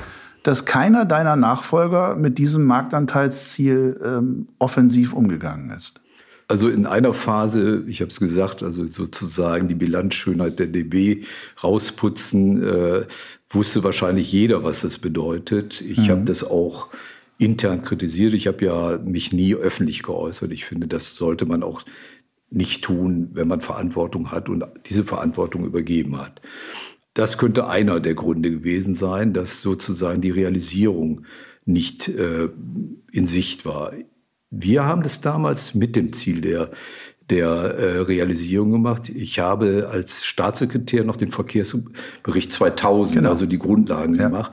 [0.44, 6.02] dass keiner deiner Nachfolger mit diesem Marktanteilsziel ähm, offensiv umgegangen ist?
[6.50, 11.24] Also in einer Phase, ich habe es gesagt, also sozusagen die Bilanzschönheit der DB
[11.64, 13.06] rausputzen, äh,
[13.50, 15.80] wusste wahrscheinlich jeder, was das bedeutet.
[15.80, 16.12] Ich mhm.
[16.12, 16.90] habe das auch
[17.38, 18.34] intern kritisiert.
[18.34, 20.52] Ich habe ja mich nie öffentlich geäußert.
[20.52, 21.84] Ich finde, das sollte man auch
[22.50, 26.42] nicht tun, wenn man Verantwortung hat und diese Verantwortung übergeben hat.
[27.14, 31.26] Das könnte einer der Gründe gewesen sein, dass sozusagen die Realisierung
[31.66, 32.50] nicht äh,
[33.12, 33.92] in Sicht war.
[34.50, 36.72] Wir haben das damals mit dem Ziel der
[37.30, 39.10] der äh, Realisierung gemacht.
[39.10, 43.30] Ich habe als Staatssekretär noch den Verkehrsbericht 2000, genau.
[43.30, 44.30] also die Grundlagen ja.
[44.30, 44.52] gemacht.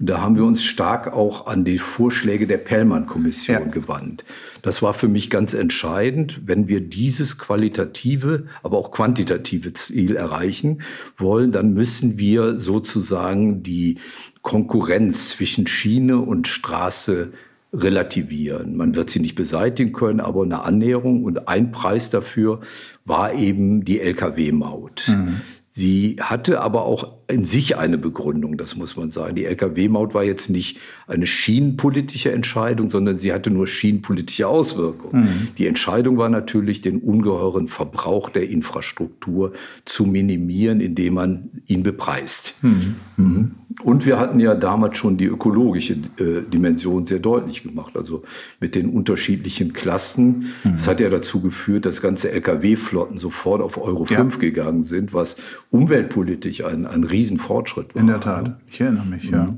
[0.00, 3.64] Und da haben wir uns stark auch an die Vorschläge der Pellmann-Kommission ja.
[3.64, 4.24] gewandt.
[4.62, 10.82] Das war für mich ganz entscheidend, wenn wir dieses qualitative, aber auch quantitative Ziel erreichen
[11.16, 13.98] wollen, dann müssen wir sozusagen die
[14.42, 17.30] Konkurrenz zwischen Schiene und Straße
[17.72, 18.76] relativieren.
[18.76, 22.60] Man wird sie nicht beseitigen können, aber eine Annäherung und ein Preis dafür
[23.04, 25.08] war eben die Lkw-Maut.
[25.08, 25.40] Mhm.
[25.68, 29.34] Sie hatte aber auch in sich eine Begründung, das muss man sagen.
[29.34, 35.24] Die Lkw-Maut war jetzt nicht eine schienenpolitische Entscheidung, sondern sie hatte nur schienenpolitische Auswirkungen.
[35.24, 35.48] Mhm.
[35.58, 39.52] Die Entscheidung war natürlich, den ungeheuren Verbrauch der Infrastruktur
[39.84, 42.54] zu minimieren, indem man ihn bepreist.
[42.62, 42.96] Mhm.
[43.16, 43.54] Mhm.
[43.82, 48.22] Und wir hatten ja damals schon die ökologische äh, Dimension sehr deutlich gemacht, also
[48.60, 50.46] mit den unterschiedlichen Klassen.
[50.64, 50.72] Mhm.
[50.72, 54.16] Das hat ja dazu geführt, dass ganze Lkw-Flotten sofort auf Euro ja.
[54.16, 55.36] 5 gegangen sind, was
[55.70, 58.00] umweltpolitisch ein, ein Riesenfortschritt war.
[58.00, 59.34] In der Tat, ich erinnere mich, mhm.
[59.34, 59.54] ja.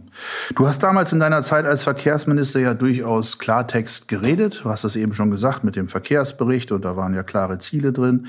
[0.55, 4.61] Du hast damals in deiner Zeit als Verkehrsminister ja durchaus Klartext geredet.
[4.63, 7.93] Du hast es eben schon gesagt mit dem Verkehrsbericht und da waren ja klare Ziele
[7.93, 8.27] drin.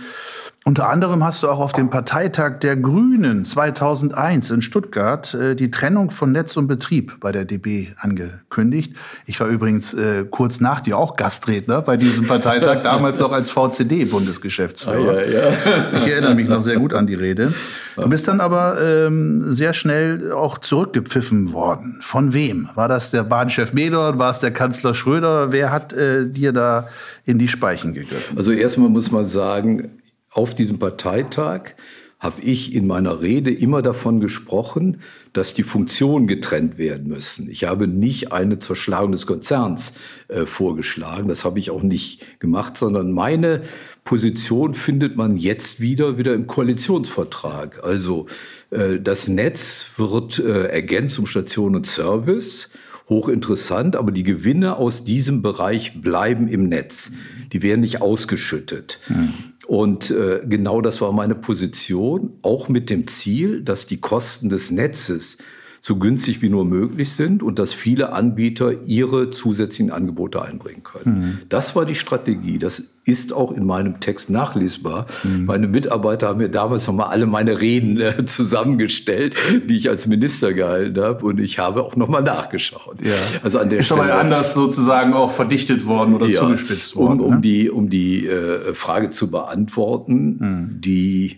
[0.70, 5.72] Unter anderem hast du auch auf dem Parteitag der Grünen 2001 in Stuttgart äh, die
[5.72, 8.94] Trennung von Netz und Betrieb bei der DB angekündigt.
[9.26, 13.50] Ich war übrigens äh, kurz nach dir auch Gastredner bei diesem Parteitag, damals noch als
[13.50, 15.18] VCD-Bundesgeschäftsführer.
[15.18, 15.92] Ah, ja, ja.
[15.98, 17.52] Ich erinnere mich noch sehr gut an die Rede.
[17.96, 21.98] Du bist dann aber ähm, sehr schnell auch zurückgepfiffen worden.
[22.02, 22.70] Von wem?
[22.76, 24.20] War das der Bahnchef Medor?
[24.20, 25.52] War es der Kanzler Schröder?
[25.52, 26.90] Wer hat äh, dir da
[27.26, 28.38] in die Speichen gegriffen?
[28.38, 29.90] Also erstmal muss man sagen,
[30.32, 31.76] auf diesem Parteitag
[32.20, 34.98] habe ich in meiner Rede immer davon gesprochen,
[35.32, 37.50] dass die Funktionen getrennt werden müssen.
[37.50, 39.94] Ich habe nicht eine Zerschlagung des Konzerns
[40.28, 43.62] äh, vorgeschlagen, das habe ich auch nicht gemacht, sondern meine
[44.04, 47.84] Position findet man jetzt wieder wieder im Koalitionsvertrag.
[47.86, 48.26] Also
[48.70, 52.72] äh, das Netz wird äh, ergänzt um Station und Service
[53.08, 57.14] hochinteressant, aber die Gewinne aus diesem Bereich bleiben im Netz.
[57.54, 59.00] Die werden nicht ausgeschüttet.
[59.08, 59.49] Mhm.
[59.70, 64.72] Und äh, genau das war meine Position, auch mit dem Ziel, dass die Kosten des
[64.72, 65.38] Netzes
[65.82, 71.20] so günstig wie nur möglich sind und dass viele Anbieter ihre zusätzlichen Angebote einbringen können.
[71.20, 71.38] Mhm.
[71.50, 72.60] Das war die Strategie.
[72.60, 75.08] Das ist auch in meinem Text nachlesbar.
[75.24, 75.46] Mhm.
[75.46, 79.36] Meine Mitarbeiter haben mir damals nochmal alle meine Reden äh, zusammengestellt,
[79.68, 81.26] die ich als Minister gehalten habe.
[81.26, 82.98] Und ich habe auch nochmal nachgeschaut.
[83.02, 83.14] Ja.
[83.42, 87.22] Also an der ist Stelle, aber anders sozusagen auch verdichtet worden oder ja, zugespitzt worden.
[87.22, 87.42] Um, um ne?
[87.42, 90.82] die, um die äh, Frage zu beantworten, mhm.
[90.82, 91.38] die,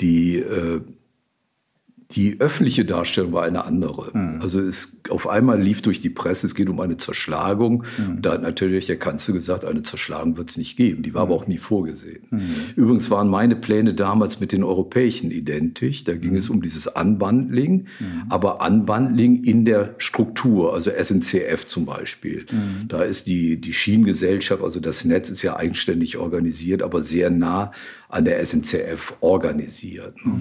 [0.00, 0.80] die äh,
[2.18, 4.10] die öffentliche Darstellung war eine andere.
[4.12, 4.42] Mhm.
[4.42, 7.84] Also es auf einmal lief durch die Presse, es geht um eine Zerschlagung.
[7.96, 8.22] Mhm.
[8.22, 11.04] Da hat natürlich der Kanzler gesagt, eine Zerschlagung wird es nicht geben.
[11.04, 11.30] Die war mhm.
[11.30, 12.24] aber auch nie vorgesehen.
[12.30, 12.40] Mhm.
[12.74, 16.02] Übrigens waren meine Pläne damals mit den europäischen identisch.
[16.02, 16.56] Da ging es mhm.
[16.56, 18.22] um dieses Unbundling, mhm.
[18.30, 22.46] aber Unbundling in der Struktur, also SNCF zum Beispiel.
[22.88, 27.70] Da ist die, die Schienengesellschaft, also das Netz ist ja eigenständig organisiert, aber sehr nah
[28.08, 30.16] an der SNCF organisiert.
[30.26, 30.40] Ne?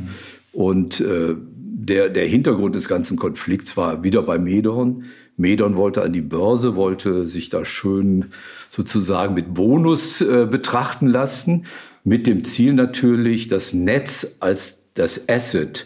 [0.57, 5.03] Und äh, der, der Hintergrund des ganzen Konflikts war wieder bei Medon.
[5.35, 8.31] Medon wollte an die Börse, wollte sich da schön
[8.67, 11.65] sozusagen mit Bonus äh, betrachten lassen,
[12.03, 15.85] mit dem Ziel natürlich, das Netz als das Asset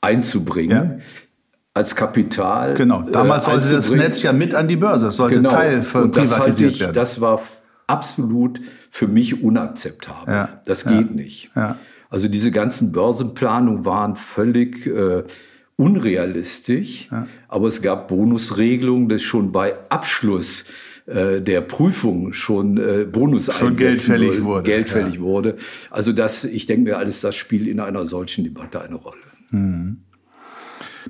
[0.00, 1.00] einzubringen.
[1.00, 1.04] Ja.
[1.74, 2.74] Als Kapital.
[2.74, 5.48] Genau, äh, damals äh, sollte das Netz ja mit an die Börse, es sollte genau.
[5.48, 6.94] Teil das privatisiert ich, werden.
[6.94, 7.42] Das war
[7.88, 10.32] absolut für mich unakzeptabel.
[10.32, 10.60] Ja.
[10.64, 11.12] Das geht ja.
[11.12, 11.50] nicht.
[11.56, 11.76] Ja.
[12.10, 15.22] Also diese ganzen Börsenplanungen waren völlig äh,
[15.76, 17.26] unrealistisch, ja.
[17.48, 20.66] aber es gab Bonusregelungen, dass schon bei Abschluss
[21.06, 24.64] äh, der Prüfung schon äh, Bonus schon geldfällig wurde.
[24.64, 25.20] Geldfällig ja.
[25.20, 25.56] wurde.
[25.90, 29.16] Also das, ich denke mir, alles das spielt in einer solchen Debatte eine Rolle.
[29.50, 30.02] Mhm.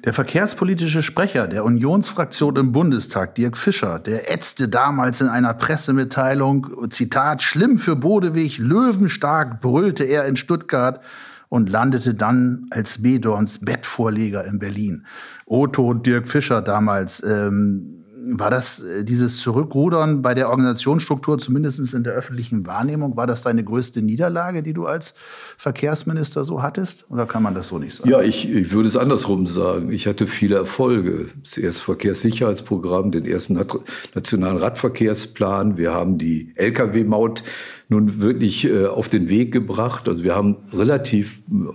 [0.05, 6.89] Der verkehrspolitische Sprecher der Unionsfraktion im Bundestag, Dirk Fischer, der ätzte damals in einer Pressemitteilung,
[6.89, 11.05] Zitat, schlimm für Bodewig, löwenstark brüllte er in Stuttgart
[11.51, 15.05] und landete dann als Bedorns Bettvorleger in Berlin.
[15.45, 22.05] Otto Dirk Fischer damals, ähm, war das äh, dieses Zurückrudern bei der Organisationsstruktur, zumindest in
[22.05, 25.15] der öffentlichen Wahrnehmung, war das deine größte Niederlage, die du als
[25.57, 27.07] Verkehrsminister so hattest?
[27.11, 28.11] Oder kann man das so nicht sagen?
[28.11, 29.91] Ja, ich, ich würde es andersrum sagen.
[29.93, 31.29] Ich hatte viele Erfolge.
[31.43, 33.61] Das erste Verkehrssicherheitsprogramm, den ersten
[34.15, 35.77] nationalen Radverkehrsplan.
[35.77, 37.43] Wir haben die Lkw-Maut
[37.89, 40.09] nun wirklich äh, auf den Weg gebracht.
[40.09, 41.73] Also wir haben relativ äh,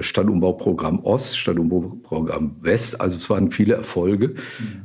[0.00, 3.00] Stadtumbauprogramm Ost, Stadtumbauprogramm West.
[3.00, 4.28] Also es waren viele Erfolge.
[4.28, 4.34] Mhm.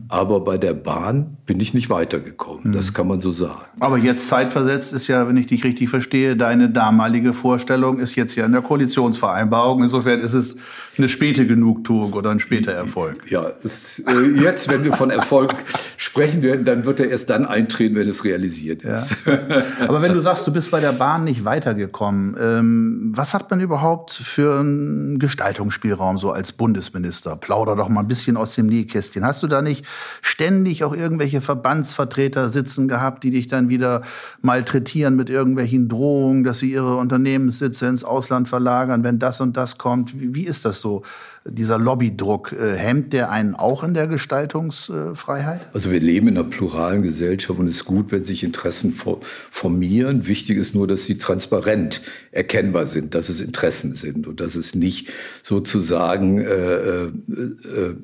[0.08, 2.69] Aber bei der Bahn bin ich nicht weitergekommen.
[2.69, 2.73] Mhm.
[2.73, 3.67] Das kann man so sagen.
[3.80, 8.36] Aber jetzt zeitversetzt ist ja, wenn ich dich richtig verstehe, deine damalige Vorstellung ist jetzt
[8.36, 9.84] ja in der Koalitionsvereinbarung.
[9.84, 10.58] Insofern ist es
[11.00, 13.30] eine späte Genugtuung oder ein später Erfolg.
[13.32, 15.56] Ja, das, äh, jetzt, wenn wir von Erfolg
[15.98, 19.16] sprechen werden, dann wird er erst dann eintreten, wenn es realisiert ist.
[19.26, 19.40] Ja.
[19.88, 23.62] Aber wenn du sagst, du bist bei der Bahn nicht weitergekommen, ähm, was hat man
[23.62, 27.36] überhaupt für einen Gestaltungsspielraum so als Bundesminister?
[27.36, 29.26] Plauder doch mal ein bisschen aus dem Nähkästchen.
[29.26, 29.86] Hast du da nicht
[30.22, 34.04] ständig auch irgendwelche Verbandsvertreter sitzen gehabt, die dich dann wieder
[34.42, 39.78] malträtieren mit irgendwelchen Drohungen, dass sie ihre Unternehmenssitze ins Ausland verlagern, wenn das und das
[39.78, 40.20] kommt?
[40.20, 40.88] Wie, wie ist das so?
[40.89, 41.04] So
[41.45, 45.62] dieser Lobbydruck, äh, hemmt der einen auch in der Gestaltungsfreiheit?
[45.73, 50.28] Also wir leben in einer pluralen Gesellschaft und es ist gut, wenn sich Interessen formieren.
[50.28, 54.75] Wichtig ist nur, dass sie transparent erkennbar sind, dass es Interessen sind und dass es
[54.75, 55.10] nicht
[55.41, 57.95] sozusagen äh, äh, äh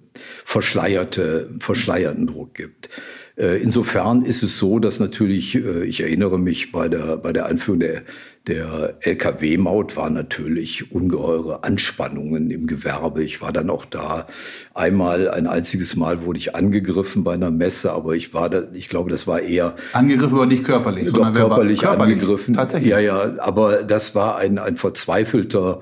[0.45, 2.89] verschleierte, verschleierten Druck gibt.
[3.37, 7.45] Äh, insofern ist es so, dass natürlich, äh, ich erinnere mich bei der, bei der
[7.45, 8.03] Einführung der
[8.47, 13.23] der Lkw-Maut war natürlich ungeheure Anspannungen im Gewerbe.
[13.23, 14.27] Ich war dann auch da.
[14.73, 18.87] Einmal, ein einziges Mal wurde ich angegriffen bei einer Messe, aber ich war da, ich
[18.87, 19.75] glaube, das war eher.
[19.93, 22.53] Angegriffen, aber nicht körperlich, sondern körperlich, körperlich angegriffen.
[22.53, 22.91] Tatsächlich.
[22.91, 25.79] Ja, ja, aber das war ein, ein verzweifelter,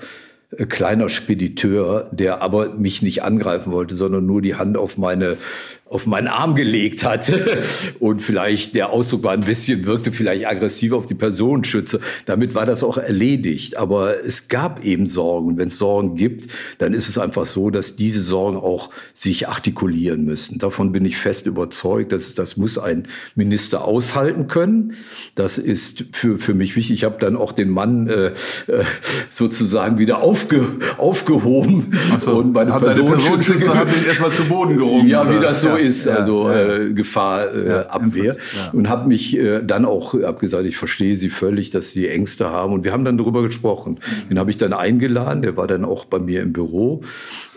[0.58, 5.36] äh, kleiner Spediteur, der aber mich nicht angreifen wollte, sondern nur die Hand auf meine
[5.94, 7.62] auf meinen Arm gelegt hatte
[8.00, 12.00] und vielleicht der Ausdruck war ein bisschen, wirkte vielleicht aggressiv auf die Personenschützer.
[12.26, 13.78] Damit war das auch erledigt.
[13.78, 15.50] Aber es gab eben Sorgen.
[15.50, 19.48] Und wenn es Sorgen gibt, dann ist es einfach so, dass diese Sorgen auch sich
[19.48, 20.58] artikulieren müssen.
[20.58, 22.12] Davon bin ich fest überzeugt.
[22.12, 24.96] dass das muss ein Minister aushalten können.
[25.36, 26.96] Das ist für, für mich wichtig.
[26.96, 28.28] Ich habe dann auch den Mann äh,
[28.68, 28.84] äh
[29.30, 30.66] sozusagen wieder aufge,
[30.98, 31.98] aufgehoben.
[32.18, 35.08] So, und meine Personenschützer hat mich erstmal zu Boden gerungen.
[35.08, 36.78] Ja, wie das so ja, ist, ja, also ja.
[36.78, 38.34] Äh, Gefahrabwehr.
[38.34, 42.08] Äh, und habe mich äh, dann auch hab gesagt, ich verstehe Sie völlig, dass Sie
[42.08, 42.74] Ängste haben.
[42.74, 44.00] Und wir haben dann darüber gesprochen.
[44.30, 47.02] Den habe ich dann eingeladen, der war dann auch bei mir im Büro.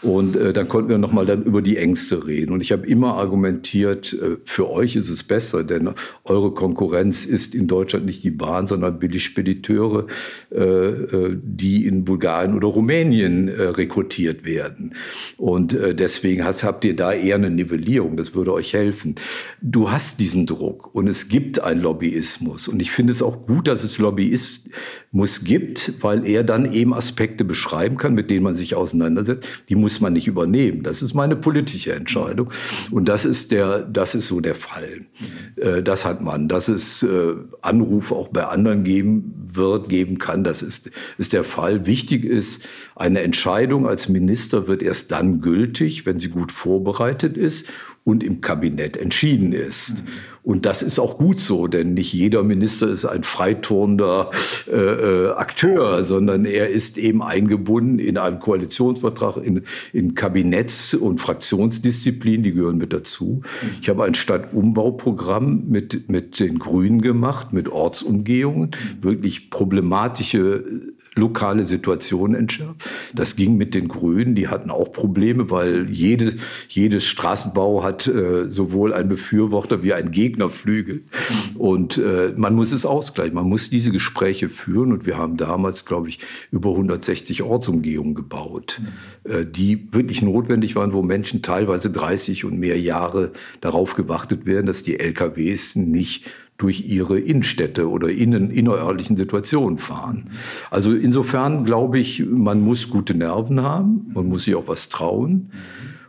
[0.02, 2.52] Und äh, dann konnten wir nochmal dann über die Ängste reden.
[2.52, 5.90] Und ich habe immer argumentiert, äh, für euch ist es besser, denn
[6.24, 10.06] eure Konkurrenz ist in Deutschland nicht die Bahn, sondern Billigspediteure,
[10.52, 14.94] äh, äh, die in Bulgarien oder Rumänien äh, rekrutiert werden.
[15.38, 18.16] Und äh, deswegen hast, habt ihr da eher eine Nivellierung.
[18.16, 19.14] Das würde euch helfen.
[19.62, 22.68] Du hast diesen Druck und es gibt einen Lobbyismus.
[22.68, 27.44] Und ich finde es auch gut, dass es Lobbyismus gibt, weil er dann eben Aspekte
[27.44, 29.48] beschreiben kann, mit denen man sich auseinandersetzt.
[29.68, 30.82] Die muss man nicht übernehmen.
[30.82, 32.50] Das ist meine politische Entscheidung.
[32.90, 35.06] Und das ist der, das ist so der Fall.
[35.54, 36.48] Äh, das hat man.
[36.48, 41.44] Dass es äh, Anrufe auch bei anderen geben wird, geben kann, das ist, ist der
[41.44, 41.86] Fall.
[41.86, 47.68] Wichtig ist, eine Entscheidung als Minister wird erst dann gültig, wenn sie gut vorbereitet ist
[48.06, 50.04] und im Kabinett entschieden ist.
[50.44, 54.30] Und das ist auch gut so, denn nicht jeder Minister ist ein freiturnender
[54.68, 61.20] äh, äh, Akteur, sondern er ist eben eingebunden in einen Koalitionsvertrag, in, in Kabinetts- und
[61.20, 63.42] Fraktionsdisziplin, die gehören mit dazu.
[63.82, 70.62] Ich habe ein Stadtumbauprogramm mit, mit den Grünen gemacht, mit Ortsumgehungen, wirklich problematische
[71.16, 72.88] lokale Situationen entschärft.
[73.14, 76.34] Das ging mit den Grünen, die hatten auch Probleme, weil jede,
[76.68, 81.04] jedes Straßenbau hat äh, sowohl einen Befürworter wie einen Gegnerflügel.
[81.56, 84.92] Und äh, man muss es ausgleichen, man muss diese Gespräche führen.
[84.92, 86.18] Und wir haben damals, glaube ich,
[86.52, 88.80] über 160 Ortsumgehungen gebaut,
[89.24, 94.66] äh, die wirklich notwendig waren, wo Menschen teilweise 30 und mehr Jahre darauf gewartet werden,
[94.66, 96.26] dass die LKWs nicht
[96.58, 100.30] durch ihre Innenstädte oder innen, innerörtlichen Situationen fahren.
[100.70, 105.50] Also insofern glaube ich, man muss gute Nerven haben, man muss sich auch was trauen.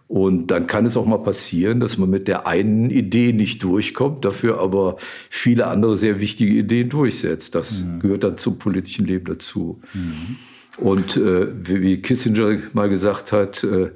[0.07, 4.23] Und dann kann es auch mal passieren, dass man mit der einen Idee nicht durchkommt,
[4.23, 4.95] dafür aber
[5.29, 7.55] viele andere sehr wichtige Ideen durchsetzt.
[7.55, 7.99] Das mhm.
[7.99, 9.81] gehört dann zum politischen Leben dazu.
[9.93, 10.37] Mhm.
[10.77, 13.89] Und äh, wie Kissinger mal gesagt hat, äh,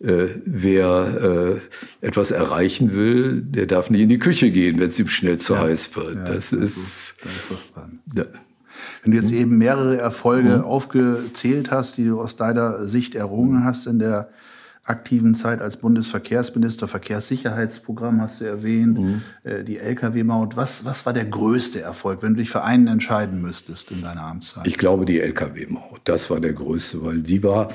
[0.00, 1.60] äh, wer
[2.02, 5.38] äh, etwas erreichen will, der darf nicht in die Küche gehen, wenn es ihm schnell
[5.38, 6.14] zu ja, heiß wird.
[6.14, 7.98] Ja, das, das, ist, da ist was dran.
[8.14, 8.24] Ja.
[9.02, 10.64] Wenn du jetzt eben mehrere Erfolge mhm.
[10.64, 14.28] aufgezählt hast, die du aus deiner Sicht errungen hast in der
[14.84, 19.22] aktiven Zeit als Bundesverkehrsminister, Verkehrssicherheitsprogramm hast du erwähnt, mhm.
[19.44, 20.56] äh, die Lkw-Maut.
[20.56, 24.22] Was, was war der größte Erfolg, wenn du dich für einen entscheiden müsstest in deiner
[24.22, 24.66] Amtszeit?
[24.66, 27.68] Ich glaube, die Lkw-Maut, das war der größte, weil sie war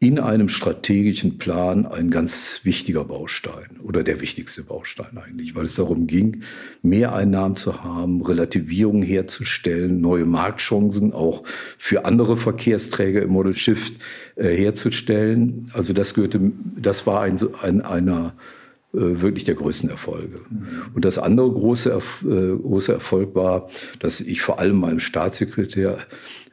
[0.00, 5.74] in einem strategischen Plan ein ganz wichtiger Baustein oder der wichtigste Baustein eigentlich, weil es
[5.74, 6.42] darum ging,
[6.82, 11.42] mehr Einnahmen zu haben, Relativierung herzustellen, neue Marktchancen auch
[11.78, 13.94] für andere Verkehrsträger im Model Shift
[14.36, 15.68] äh, herzustellen.
[15.72, 18.34] Also das gehörte, das war ein, ein einer
[18.92, 20.40] wirklich der größten Erfolge.
[20.94, 25.98] Und das andere große, äh, große Erfolg war, dass ich vor allem meinem Staatssekretär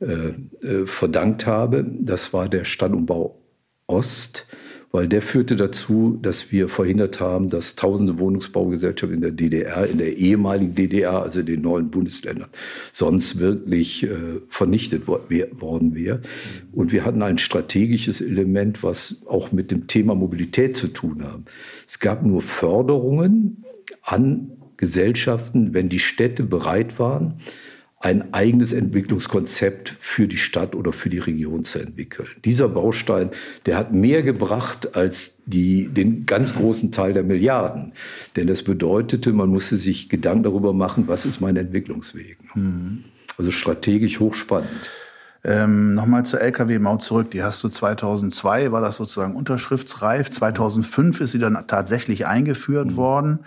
[0.01, 0.33] äh,
[0.65, 1.85] äh, verdankt habe.
[1.87, 3.39] Das war der Stadtumbau
[3.87, 4.47] Ost,
[4.95, 9.97] weil der führte dazu, dass wir verhindert haben, dass tausende Wohnungsbaugesellschaften in der DDR, in
[9.97, 12.47] der ehemaligen DDR, also in den neuen Bundesländern,
[12.93, 15.19] sonst wirklich äh, vernichtet wo
[15.59, 16.21] worden wäre.
[16.71, 21.41] Und wir hatten ein strategisches Element, was auch mit dem Thema Mobilität zu tun hat.
[21.85, 23.65] Es gab nur Förderungen
[24.01, 27.41] an Gesellschaften, wenn die Städte bereit waren,
[28.05, 32.27] ein eigenes Entwicklungskonzept für die Stadt oder für die Region zu entwickeln.
[32.45, 33.31] Dieser Baustein,
[33.65, 37.93] der hat mehr gebracht als die, den ganz großen Teil der Milliarden.
[38.35, 42.37] Denn das bedeutete, man musste sich Gedanken darüber machen, was ist mein Entwicklungsweg.
[42.53, 43.05] Mhm.
[43.39, 44.91] Also strategisch hochspannend.
[45.43, 47.31] Ähm, Nochmal zur Lkw-Maut zurück.
[47.31, 50.29] Die hast du 2002, war das sozusagen unterschriftsreif.
[50.29, 52.95] 2005 ist sie dann tatsächlich eingeführt mhm.
[52.97, 53.39] worden.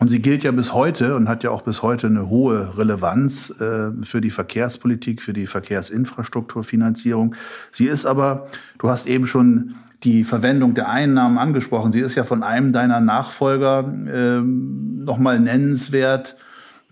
[0.00, 3.50] Und sie gilt ja bis heute und hat ja auch bis heute eine hohe Relevanz
[3.60, 7.34] äh, für die Verkehrspolitik, für die Verkehrsinfrastrukturfinanzierung.
[7.72, 8.46] Sie ist aber,
[8.78, 11.92] du hast eben schon die Verwendung der Einnahmen angesprochen.
[11.92, 16.36] Sie ist ja von einem deiner Nachfolger äh, nochmal nennenswert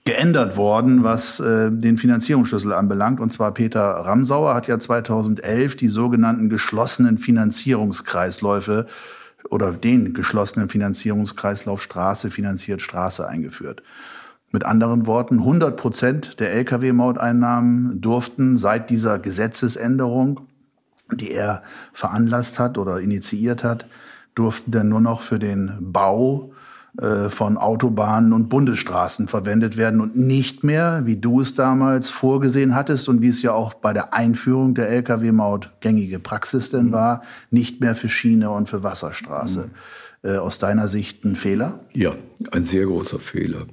[0.05, 3.21] geändert worden, was äh, den Finanzierungsschlüssel anbelangt.
[3.21, 8.87] Und zwar Peter Ramsauer hat ja 2011 die sogenannten geschlossenen Finanzierungskreisläufe
[9.51, 13.83] oder den geschlossenen Finanzierungskreislauf Straße finanziert Straße eingeführt.
[14.53, 20.41] Mit anderen Worten, 100 Prozent der Lkw-Mauteinnahmen durften seit dieser Gesetzesänderung,
[21.13, 23.87] die er veranlasst hat oder initiiert hat,
[24.35, 26.53] durften dann nur noch für den Bau
[27.29, 33.09] von Autobahnen und Bundesstraßen verwendet werden und nicht mehr, wie du es damals vorgesehen hattest
[33.11, 36.93] und wie es ja auch bei der Einführung der Lkw-Maut gängige Praxis denn mhm.
[36.93, 39.71] war, nicht mehr für Schiene und für Wasserstraße.
[40.23, 40.31] Mhm.
[40.31, 41.81] Äh, aus deiner Sicht ein Fehler?
[41.93, 42.15] Ja,
[42.51, 43.67] ein sehr großer Fehler.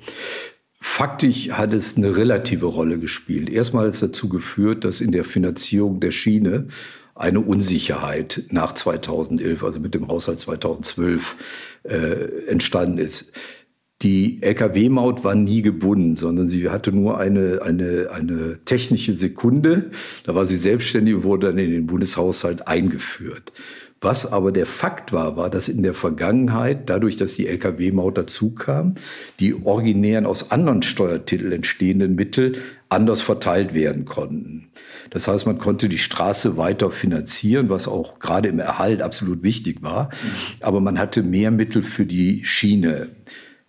[0.80, 3.50] Faktisch hat es eine relative Rolle gespielt.
[3.50, 6.68] Erstmal hat es dazu geführt, dass in der Finanzierung der Schiene
[7.16, 11.36] eine Unsicherheit nach 2011, also mit dem Haushalt 2012,
[11.84, 13.32] äh, entstanden ist.
[14.02, 19.92] Die Lkw-Maut war nie gebunden, sondern sie hatte nur eine, eine, eine technische Sekunde.
[20.26, 23.54] Da war sie selbstständig und wurde dann in den Bundeshaushalt eingeführt.
[24.04, 28.54] Was aber der Fakt war, war, dass in der Vergangenheit, dadurch, dass die Lkw-Maut dazu
[28.54, 28.96] kam,
[29.40, 32.58] die originären aus anderen Steuertiteln entstehenden Mittel
[32.90, 34.68] anders verteilt werden konnten.
[35.10, 39.82] Das heißt, man konnte die Straße weiter finanzieren, was auch gerade im Erhalt absolut wichtig
[39.82, 40.10] war.
[40.60, 43.10] Aber man hatte mehr Mittel für die Schiene.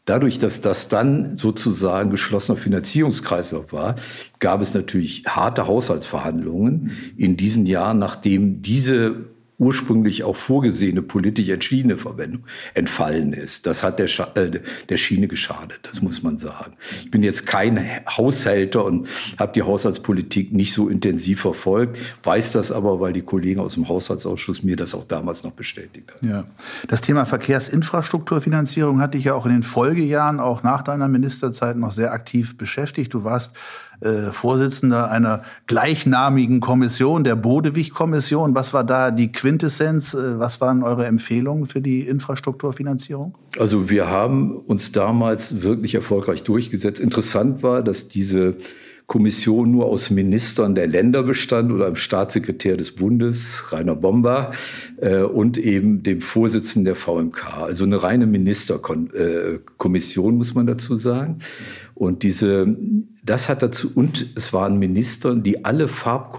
[0.05, 3.95] Dadurch, dass das dann sozusagen geschlossener Finanzierungskreislauf war,
[4.39, 11.97] gab es natürlich harte Haushaltsverhandlungen in diesen Jahren, nachdem diese ursprünglich auch vorgesehene politisch entschiedene
[11.97, 12.45] Verwendung
[12.75, 13.67] entfallen ist.
[13.67, 16.73] Das hat der, Scha äh, der Schiene geschadet, das muss man sagen.
[17.01, 22.73] Ich bin jetzt kein Haushälter und habe die Haushaltspolitik nicht so intensiv verfolgt, weiß das
[22.73, 26.29] aber, weil die Kollegen aus dem Haushaltsausschuss mir das auch damals noch bestätigt haben.
[26.29, 26.45] Ja.
[26.89, 31.93] Das Thema Verkehrsinfrastrukturfinanzierung hat dich ja auch in den Folgejahren, auch nach deiner Ministerzeit, noch
[31.93, 33.15] sehr aktiv beschäftigt.
[33.15, 33.55] Du warst
[34.05, 38.55] äh, Vorsitzender einer gleichnamigen Kommission, der Bodewig-Kommission.
[38.55, 40.15] Was war da die Quintessenz?
[40.15, 43.35] Äh, was waren eure Empfehlungen für die Infrastrukturfinanzierung?
[43.59, 47.01] Also wir haben uns damals wirklich erfolgreich durchgesetzt.
[47.01, 48.57] Interessant war, dass diese
[49.07, 54.53] Kommission nur aus Ministern der Länder bestand oder einem Staatssekretär des Bundes, Rainer Bomber,
[54.97, 57.65] äh, und eben dem Vorsitzenden der VMK.
[57.65, 61.37] Also eine reine Ministerkommission, äh, muss man dazu sagen.
[61.95, 62.75] Und diese,
[63.23, 66.39] das hat dazu, und es waren Minister, die alle Farb,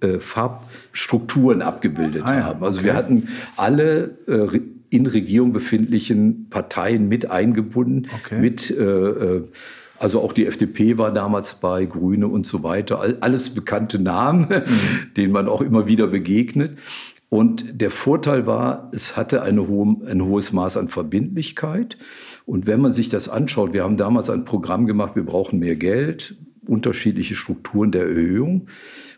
[0.00, 2.62] äh, Farbstrukturen abgebildet ah, ja, haben.
[2.62, 2.88] Also okay.
[2.88, 4.60] wir hatten alle äh,
[4.90, 8.38] in Regierung befindlichen Parteien mit eingebunden, okay.
[8.38, 9.44] mit äh, äh
[10.02, 13.00] also auch die FDP war damals bei, Grüne und so weiter.
[13.20, 15.14] Alles bekannte Namen, mhm.
[15.16, 16.76] denen man auch immer wieder begegnet.
[17.28, 21.96] Und der Vorteil war, es hatte hohe, ein hohes Maß an Verbindlichkeit.
[22.46, 25.76] Und wenn man sich das anschaut, wir haben damals ein Programm gemacht, wir brauchen mehr
[25.76, 26.36] Geld,
[26.66, 28.66] unterschiedliche Strukturen der Erhöhung.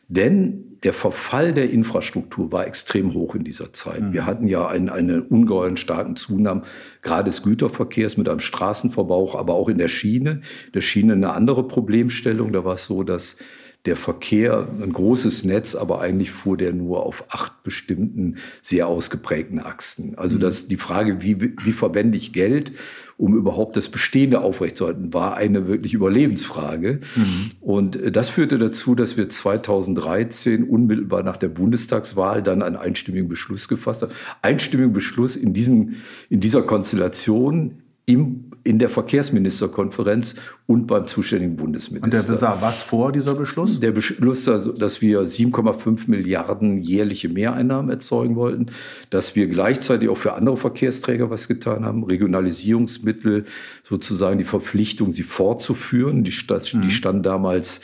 [0.08, 4.02] Denn der Verfall der Infrastruktur war extrem hoch in dieser Zeit.
[4.02, 4.12] Mhm.
[4.12, 6.62] Wir hatten ja einen, einen ungeheuren starken Zunahme,
[7.02, 10.42] gerade des Güterverkehrs mit einem Straßenverbrauch, aber auch in der Schiene.
[10.74, 12.52] Der Schiene eine andere Problemstellung.
[12.52, 13.38] Da war es so, dass
[13.86, 19.60] der Verkehr, ein großes Netz, aber eigentlich fuhr der nur auf acht bestimmten sehr ausgeprägten
[19.60, 20.16] Achsen.
[20.16, 20.40] Also mhm.
[20.40, 22.72] das, die Frage, wie, wie verwende ich Geld,
[23.18, 27.00] um überhaupt das Bestehende aufrechtzuerhalten, war eine wirklich Überlebensfrage.
[27.14, 27.50] Mhm.
[27.60, 33.28] Und äh, das führte dazu, dass wir 2013 unmittelbar nach der Bundestagswahl dann einen einstimmigen
[33.28, 34.12] Beschluss gefasst haben.
[34.40, 35.96] Einstimmigen Beschluss in, diesem,
[36.30, 40.36] in dieser Konstellation im, in der Verkehrsministerkonferenz
[40.66, 42.04] und beim zuständigen Bundesminister.
[42.04, 43.78] Und der besah was vor, dieser Beschluss?
[43.78, 48.66] Der Beschluss, also, dass wir 7,5 Milliarden jährliche Mehreinnahmen erzeugen wollten,
[49.10, 53.44] dass wir gleichzeitig auch für andere Verkehrsträger was getan haben, Regionalisierungsmittel,
[53.82, 56.24] sozusagen die Verpflichtung, sie fortzuführen.
[56.24, 56.90] Die, die mhm.
[56.90, 57.82] standen damals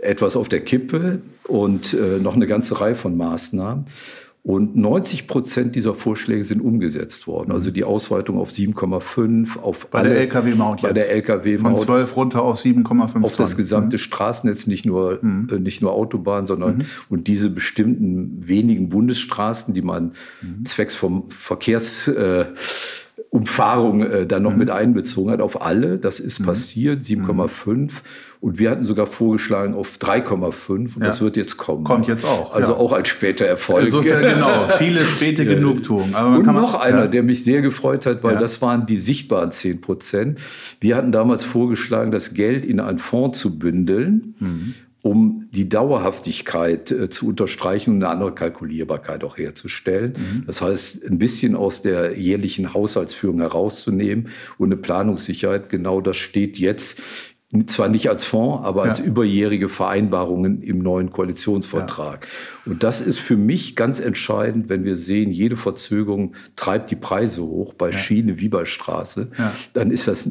[0.00, 3.86] etwas auf der Kippe und äh, noch eine ganze Reihe von Maßnahmen.
[4.44, 7.52] Und 90 Prozent dieser Vorschläge sind umgesetzt worden.
[7.52, 11.78] Also die Ausweitung auf 7,5, auf bei alle, der LKW-Maut Bei der LKW-Maut.
[11.78, 14.00] Von 12 runter auf 7,5 Auf das gesamte mhm.
[14.00, 15.48] Straßennetz, nicht nur, mhm.
[15.48, 16.84] äh, nicht nur Autobahn, sondern mhm.
[17.08, 20.64] und diese bestimmten wenigen Bundesstraßen, die man mhm.
[20.64, 22.46] zwecks vom Verkehrs, äh,
[23.32, 24.58] Umfahrung äh, dann noch mhm.
[24.58, 25.96] mit einbezogen hat, auf alle.
[25.96, 26.44] Das ist mhm.
[26.44, 27.90] passiert, 7,5.
[28.40, 31.06] Und wir hatten sogar vorgeschlagen auf 3,5 und ja.
[31.06, 31.82] das wird jetzt kommen.
[31.82, 32.52] Kommt jetzt auch.
[32.52, 32.78] Also ja.
[32.78, 33.86] auch als später Erfolg.
[33.86, 36.12] Insofern genau, viele späte Genugtuung.
[36.12, 37.06] und noch einer, ja.
[37.06, 40.38] der mich sehr gefreut hat, weil das waren die sichtbaren 10 Prozent.
[40.80, 44.34] Wir hatten damals vorgeschlagen, das Geld in einen Fonds zu bündeln.
[45.02, 50.14] Um die Dauerhaftigkeit äh, zu unterstreichen und eine andere Kalkulierbarkeit auch herzustellen.
[50.16, 50.44] Mhm.
[50.46, 54.28] Das heißt, ein bisschen aus der jährlichen Haushaltsführung herauszunehmen
[54.58, 55.68] und eine Planungssicherheit.
[55.68, 57.02] Genau das steht jetzt
[57.66, 59.04] zwar nicht als Fonds, aber als ja.
[59.04, 62.26] überjährige Vereinbarungen im neuen Koalitionsvertrag.
[62.64, 62.72] Ja.
[62.72, 67.42] Und das ist für mich ganz entscheidend, wenn wir sehen, jede Verzögerung treibt die Preise
[67.42, 67.98] hoch, bei ja.
[67.98, 69.30] Schiene wie bei Straße,
[69.74, 70.30] dann ist das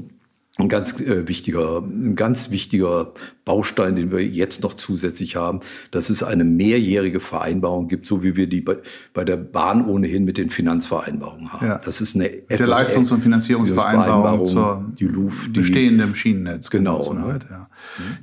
[0.57, 3.13] ein ganz äh, wichtiger, ein ganz wichtiger
[3.45, 8.35] Baustein, den wir jetzt noch zusätzlich haben, dass es eine mehrjährige Vereinbarung gibt, so wie
[8.35, 8.77] wir die bei,
[9.13, 11.65] bei der Bahn ohnehin mit den Finanzvereinbarungen haben.
[11.65, 11.77] Ja.
[11.77, 16.69] Das ist eine der Leistungs- und Finanzierungsvereinbarung zur die LUF, bestehenden Schienennetz.
[16.69, 17.01] Genau.
[17.01, 17.39] So ne?
[17.49, 17.69] ja.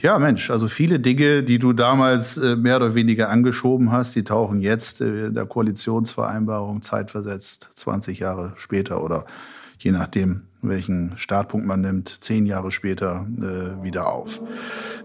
[0.00, 0.18] ja.
[0.18, 4.60] Mensch, also viele Dinge, die du damals äh, mehr oder weniger angeschoben hast, die tauchen
[4.60, 9.24] jetzt äh, der Koalitionsvereinbarung zeitversetzt 20 Jahre später oder
[9.78, 14.40] je nachdem, welchen Startpunkt man nimmt, zehn Jahre später äh, wieder auf.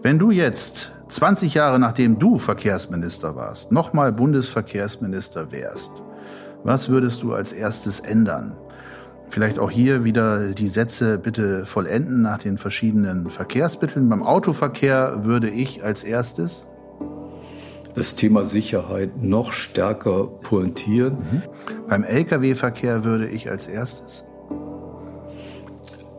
[0.02, 5.92] Wenn du jetzt 20 Jahre nachdem du Verkehrsminister warst, nochmal Bundesverkehrsminister wärst,
[6.64, 8.56] was würdest du als erstes ändern?
[9.28, 14.08] Vielleicht auch hier wieder die Sätze bitte vollenden nach den verschiedenen Verkehrsmitteln.
[14.08, 16.66] Beim Autoverkehr würde ich als erstes
[17.94, 21.18] das Thema Sicherheit noch stärker pointieren.
[21.18, 21.42] Mhm.
[21.88, 24.24] Beim Lkw-Verkehr würde ich als erstes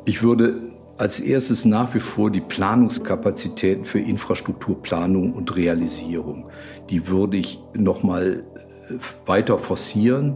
[0.06, 0.62] ich würde
[0.98, 6.46] als erstes nach wie vor die Planungskapazitäten für Infrastrukturplanung und Realisierung,
[6.90, 8.44] die würde ich noch mal
[8.90, 8.94] äh,
[9.26, 10.36] weiter forcieren.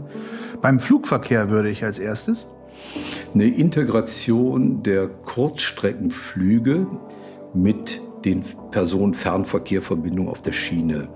[0.62, 2.50] Beim Flugverkehr würde ich als erstes
[3.34, 6.88] eine Integration der Kurzstreckenflüge
[7.54, 11.08] mit den Personenfernverkehrverbindungen auf der Schiene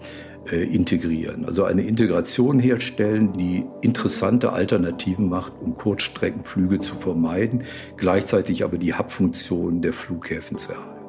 [0.52, 1.46] integrieren.
[1.46, 7.64] Also eine Integration herstellen, die interessante Alternativen macht, um Kurzstreckenflüge zu vermeiden,
[7.98, 11.06] gleichzeitig aber die Hubfunktion der Flughäfen zu erhalten.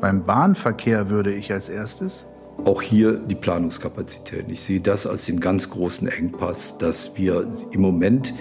[0.00, 2.26] Beim Bahnverkehr würde ich als erstes
[2.64, 4.46] auch hier die Planungskapazität.
[4.48, 8.34] Ich sehe das als den ganz großen Engpass, dass wir im Moment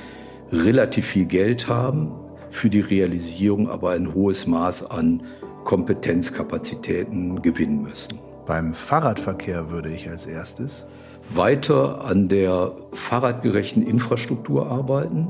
[0.52, 2.12] relativ viel Geld haben
[2.50, 5.24] für die Realisierung, aber ein hohes Maß an
[5.64, 8.31] Kompetenzkapazitäten gewinnen müssen.
[8.46, 10.88] Beim Fahrradverkehr würde ich als erstes
[11.30, 15.28] weiter an der fahrradgerechten Infrastruktur arbeiten,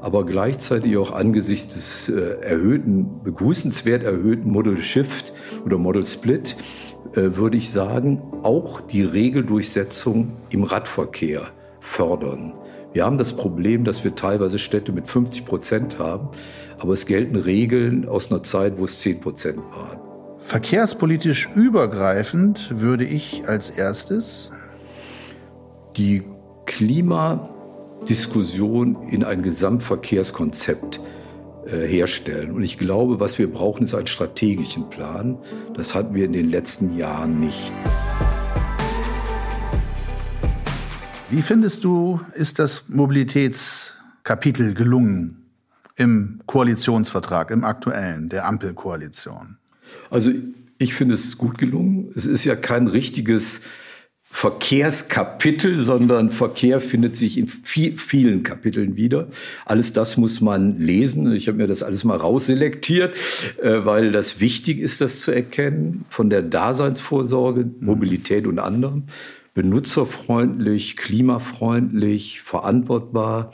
[0.00, 5.32] aber gleichzeitig auch angesichts des äh, erhöhten, begrüßenswert erhöhten Model Shift
[5.64, 6.56] oder Model Split,
[7.12, 11.42] äh, würde ich sagen, auch die Regeldurchsetzung im Radverkehr
[11.80, 12.54] fördern.
[12.92, 16.28] Wir haben das Problem, dass wir teilweise Städte mit 50 Prozent haben,
[16.78, 20.05] aber es gelten Regeln aus einer Zeit, wo es 10 Prozent waren.
[20.46, 24.52] Verkehrspolitisch übergreifend würde ich als erstes
[25.96, 26.22] die
[26.66, 31.00] Klimadiskussion in ein Gesamtverkehrskonzept
[31.66, 32.52] äh, herstellen.
[32.52, 35.36] Und ich glaube, was wir brauchen, ist einen strategischen Plan.
[35.74, 37.74] Das hatten wir in den letzten Jahren nicht.
[41.28, 45.50] Wie findest du, ist das Mobilitätskapitel gelungen
[45.96, 49.58] im Koalitionsvertrag, im aktuellen, der Ampelkoalition?
[50.10, 50.30] Also
[50.78, 52.10] ich finde es ist gut gelungen.
[52.14, 53.62] Es ist ja kein richtiges
[54.36, 59.28] Verkehrskapitel, sondern Verkehr findet sich in viel, vielen Kapiteln wieder.
[59.64, 61.32] Alles das muss man lesen.
[61.32, 63.16] Ich habe mir das alles mal rausselektiert,
[63.62, 66.04] äh, weil das wichtig ist, das zu erkennen.
[66.10, 69.04] Von der Daseinsvorsorge, Mobilität und anderem.
[69.54, 73.52] Benutzerfreundlich, klimafreundlich, verantwortbar,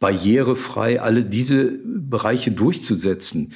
[0.00, 3.52] barrierefrei, alle diese Bereiche durchzusetzen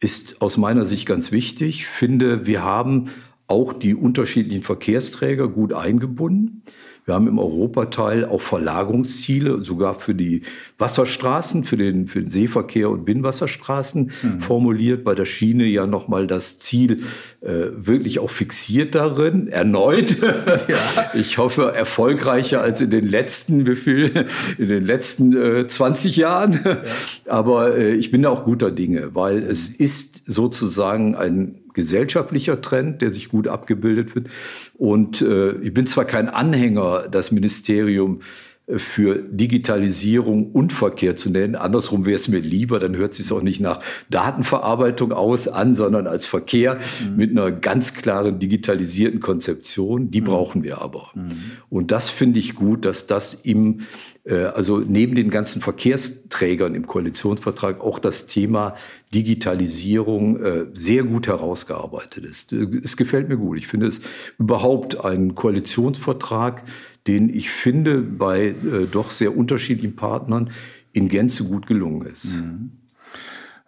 [0.00, 1.80] ist aus meiner Sicht ganz wichtig.
[1.80, 3.10] Ich finde, wir haben
[3.46, 6.62] auch die unterschiedlichen Verkehrsträger gut eingebunden.
[7.06, 10.42] Wir haben im Europateil auch Verlagerungsziele, sogar für die
[10.78, 14.40] Wasserstraßen, für den, für den Seeverkehr und Binnenwasserstraßen mhm.
[14.40, 15.04] formuliert.
[15.04, 17.02] Bei der Schiene ja nochmal das Ziel
[17.40, 20.18] äh, wirklich auch fixiert darin, erneut.
[20.20, 21.10] Ja.
[21.14, 24.26] Ich hoffe, erfolgreicher als in den letzten, wie viel,
[24.58, 26.60] in den letzten äh, 20 Jahren.
[26.64, 26.78] Ja.
[27.26, 33.00] Aber äh, ich bin da auch guter Dinge, weil es ist sozusagen ein gesellschaftlicher Trend,
[33.00, 34.26] der sich gut abgebildet wird.
[34.76, 38.20] Und äh, ich bin zwar kein Anhänger, das Ministerium
[38.66, 41.54] äh, für Digitalisierung und Verkehr zu nennen.
[41.54, 45.74] Andersrum wäre es mir lieber, dann hört es sich auch nicht nach Datenverarbeitung aus an,
[45.74, 47.16] sondern als Verkehr mhm.
[47.16, 50.10] mit einer ganz klaren digitalisierten Konzeption.
[50.10, 50.26] Die mhm.
[50.26, 51.08] brauchen wir aber.
[51.14, 51.30] Mhm.
[51.70, 53.80] Und das finde ich gut, dass das im
[54.24, 58.74] äh, also neben den ganzen Verkehrsträgern im Koalitionsvertrag auch das Thema
[59.14, 62.52] Digitalisierung äh, sehr gut herausgearbeitet ist.
[62.52, 63.58] Es gefällt mir gut.
[63.58, 64.00] Ich finde es
[64.38, 66.62] überhaupt ein Koalitionsvertrag,
[67.08, 70.50] den ich finde bei äh, doch sehr unterschiedlichen Partnern
[70.92, 72.36] in Gänze gut gelungen ist.
[72.36, 72.72] Mhm.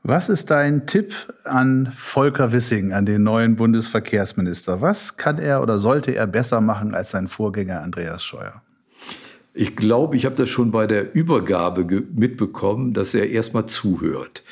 [0.05, 1.15] Was ist dein Tipp
[1.45, 4.81] an Volker Wissing, an den neuen Bundesverkehrsminister?
[4.81, 8.63] Was kann er oder sollte er besser machen als sein Vorgänger Andreas Scheuer?
[9.55, 11.85] Ich glaube, ich habe das schon bei der Übergabe
[12.15, 14.43] mitbekommen, dass er erstmal zuhört.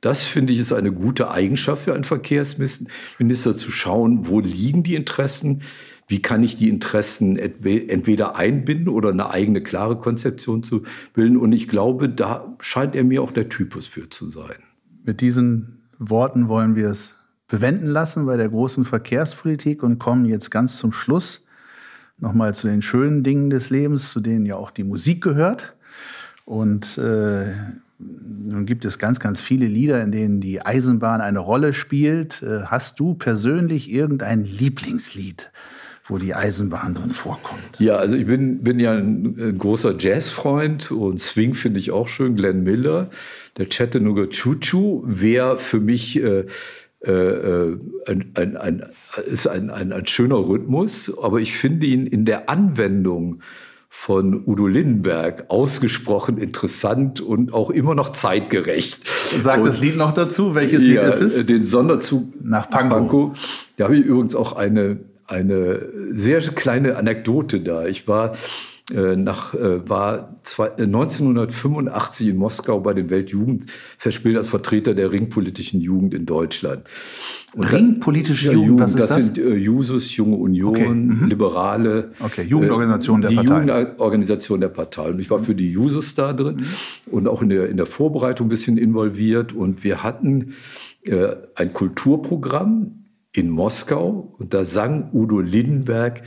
[0.00, 4.94] Das finde ich ist eine gute Eigenschaft für einen Verkehrsminister zu schauen, wo liegen die
[4.94, 5.62] Interessen,
[6.06, 10.82] wie kann ich die Interessen entweder einbinden oder eine eigene klare Konzeption zu
[11.12, 11.36] bilden.
[11.36, 14.56] Und ich glaube, da scheint er mir auch der Typus für zu sein.
[15.04, 17.16] Mit diesen Worten wollen wir es
[17.48, 21.46] bewenden lassen bei der großen Verkehrspolitik und kommen jetzt ganz zum Schluss
[22.18, 25.74] nochmal zu den schönen Dingen des Lebens, zu denen ja auch die Musik gehört.
[26.44, 27.52] Und äh,
[27.98, 32.42] nun gibt es ganz, ganz viele Lieder, in denen die Eisenbahn eine Rolle spielt.
[32.42, 35.50] Äh, hast du persönlich irgendein Lieblingslied,
[36.04, 37.80] wo die Eisenbahn drin vorkommt?
[37.80, 42.08] Ja, also ich bin, bin ja ein, ein großer Jazzfreund und Swing finde ich auch
[42.08, 42.36] schön.
[42.36, 43.10] Glenn Miller,
[43.56, 46.44] der Chattanooga Choo Choo wäre für mich äh,
[47.00, 48.86] äh, äh, ein, ein, ein,
[49.26, 53.40] ist ein, ein, ein schöner Rhythmus, aber ich finde ihn in der Anwendung
[53.88, 59.06] von Udo Lindenberg ausgesprochen interessant und auch immer noch zeitgerecht.
[59.06, 61.48] Sagt das Lied noch dazu, welches ja, Lied es ist?
[61.48, 63.36] Den Sonderzug nach Pankow.
[63.76, 67.86] Da habe ich übrigens auch eine, eine sehr kleine Anekdote da.
[67.86, 68.32] Ich war
[68.90, 70.40] nach, äh, war
[70.78, 76.84] 1985 äh, in Moskau bei den Weltjugendverspielen als Vertreter der ringpolitischen Jugend in Deutschland.
[77.54, 79.08] Und ringpolitische Jugend, Jugend, das?
[79.08, 80.88] Das sind äh, Jusos, Junge Union, okay.
[80.88, 81.28] mhm.
[81.28, 82.12] Liberale.
[82.20, 83.60] Okay, Jugendorganisation der die Partei.
[83.66, 85.10] Jugendorganisation der Partei.
[85.10, 87.12] Und ich war für die Jusos da drin mhm.
[87.12, 89.52] und auch in der, in der Vorbereitung ein bisschen involviert.
[89.52, 90.54] Und wir hatten
[91.02, 92.97] äh, ein Kulturprogramm
[93.38, 96.22] in Moskau und da sang Udo Lindenberg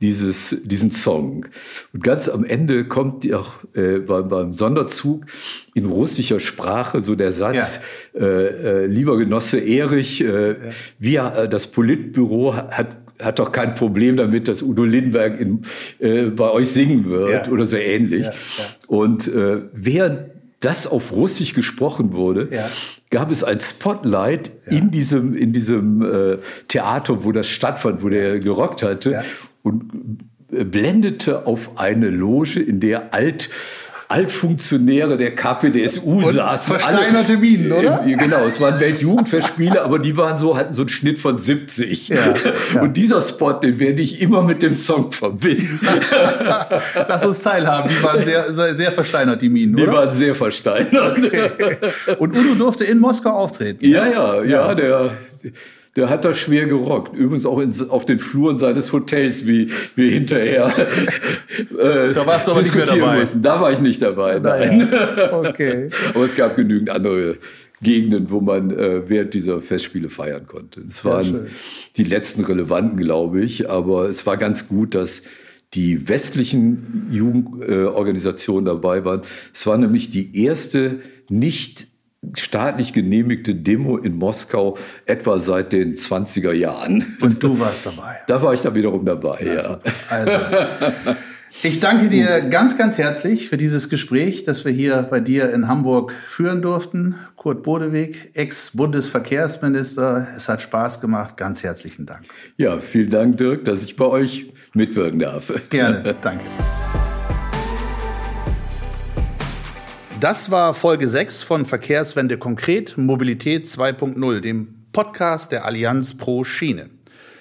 [0.00, 1.46] dieses, diesen Song.
[1.92, 5.24] Und ganz am Ende kommt ja auch äh, beim, beim Sonderzug
[5.74, 7.80] in russischer Sprache so der Satz,
[8.14, 8.20] ja.
[8.20, 10.56] äh, äh, lieber Genosse Erich, äh, ja.
[10.98, 15.62] wir, äh, das Politbüro hat hat doch kein Problem damit, dass Udo Lindenberg in,
[16.00, 17.50] äh, bei euch singen wird ja.
[17.50, 18.26] oder so ähnlich.
[18.88, 20.35] Und äh, während
[20.66, 22.68] das auf Russisch gesprochen wurde, ja.
[23.10, 24.78] gab es ein Spotlight ja.
[24.78, 29.22] in diesem, in diesem äh, Theater, wo das stattfand, wo der gerockt hatte.
[29.62, 33.48] Und blendete auf eine Loge, in der alt
[34.08, 36.78] Altfunktionäre der KPDSU und saßen.
[36.78, 38.04] Versteinerte alle, Minen, oder?
[38.06, 42.08] Äh, genau, es waren Weltjugendfestspiele, aber die waren so, hatten so einen Schnitt von 70.
[42.08, 42.82] Ja, ja.
[42.82, 45.80] Und dieser Spot, den werde ich immer mit dem Song verbinden.
[47.08, 47.90] Lass uns teilhaben.
[47.90, 49.92] Die waren sehr, sehr, sehr versteinert, die Minen, Die oder?
[49.92, 51.18] waren sehr versteinert.
[51.18, 51.50] Okay.
[52.18, 53.84] Und Udo durfte in Moskau auftreten.
[53.84, 55.10] Ja, ja, ja, ja der
[55.96, 57.16] der hat das schwer gerockt.
[57.16, 60.66] Übrigens auch in, auf den Fluren seines Hotels, wie wir hinterher
[61.78, 63.20] äh, da warst du aber diskutieren nicht mehr dabei.
[63.20, 63.42] mussten.
[63.42, 64.38] Da war ich nicht dabei.
[64.38, 64.88] Nein.
[65.32, 65.90] Okay.
[66.14, 67.36] aber es gab genügend andere
[67.82, 70.82] Gegenden, wo man äh, während dieser Festspiele feiern konnte.
[70.88, 71.46] Es waren
[71.96, 75.22] die letzten relevanten, glaube ich, aber es war ganz gut, dass
[75.74, 79.22] die westlichen Jugendorganisationen äh, dabei waren.
[79.52, 81.88] Es war nämlich die erste nicht
[82.34, 87.16] staatlich genehmigte Demo in Moskau etwa seit den 20er Jahren.
[87.20, 88.16] Und du warst dabei.
[88.26, 89.54] Da war ich da wiederum dabei, ja.
[89.54, 89.78] ja.
[90.08, 90.32] Also,
[91.62, 95.68] ich danke dir ganz, ganz herzlich für dieses Gespräch, das wir hier bei dir in
[95.68, 97.14] Hamburg führen durften.
[97.36, 100.28] Kurt Bodeweg, Ex-Bundesverkehrsminister.
[100.36, 101.36] Es hat Spaß gemacht.
[101.36, 102.24] Ganz herzlichen Dank.
[102.56, 105.52] Ja, vielen Dank, Dirk, dass ich bei euch mitwirken darf.
[105.70, 106.44] Gerne, danke.
[110.18, 116.88] Das war Folge 6 von Verkehrswende konkret, Mobilität 2.0, dem Podcast der Allianz pro Schiene.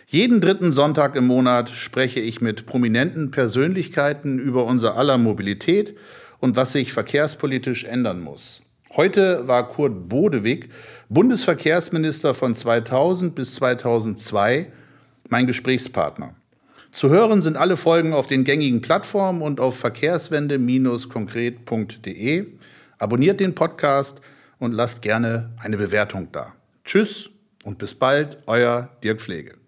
[0.07, 5.95] Jeden dritten Sonntag im Monat spreche ich mit prominenten Persönlichkeiten über unser aller Mobilität
[6.39, 8.61] und was sich verkehrspolitisch ändern muss.
[8.93, 10.67] Heute war Kurt Bodewig,
[11.07, 14.69] Bundesverkehrsminister von 2000 bis 2002,
[15.29, 16.35] mein Gesprächspartner.
[16.91, 22.47] Zu hören sind alle Folgen auf den gängigen Plattformen und auf verkehrswende-konkret.de.
[22.97, 24.21] Abonniert den Podcast
[24.59, 26.53] und lasst gerne eine Bewertung da.
[26.83, 27.29] Tschüss
[27.63, 29.64] und bis bald, euer Dirk Pflege.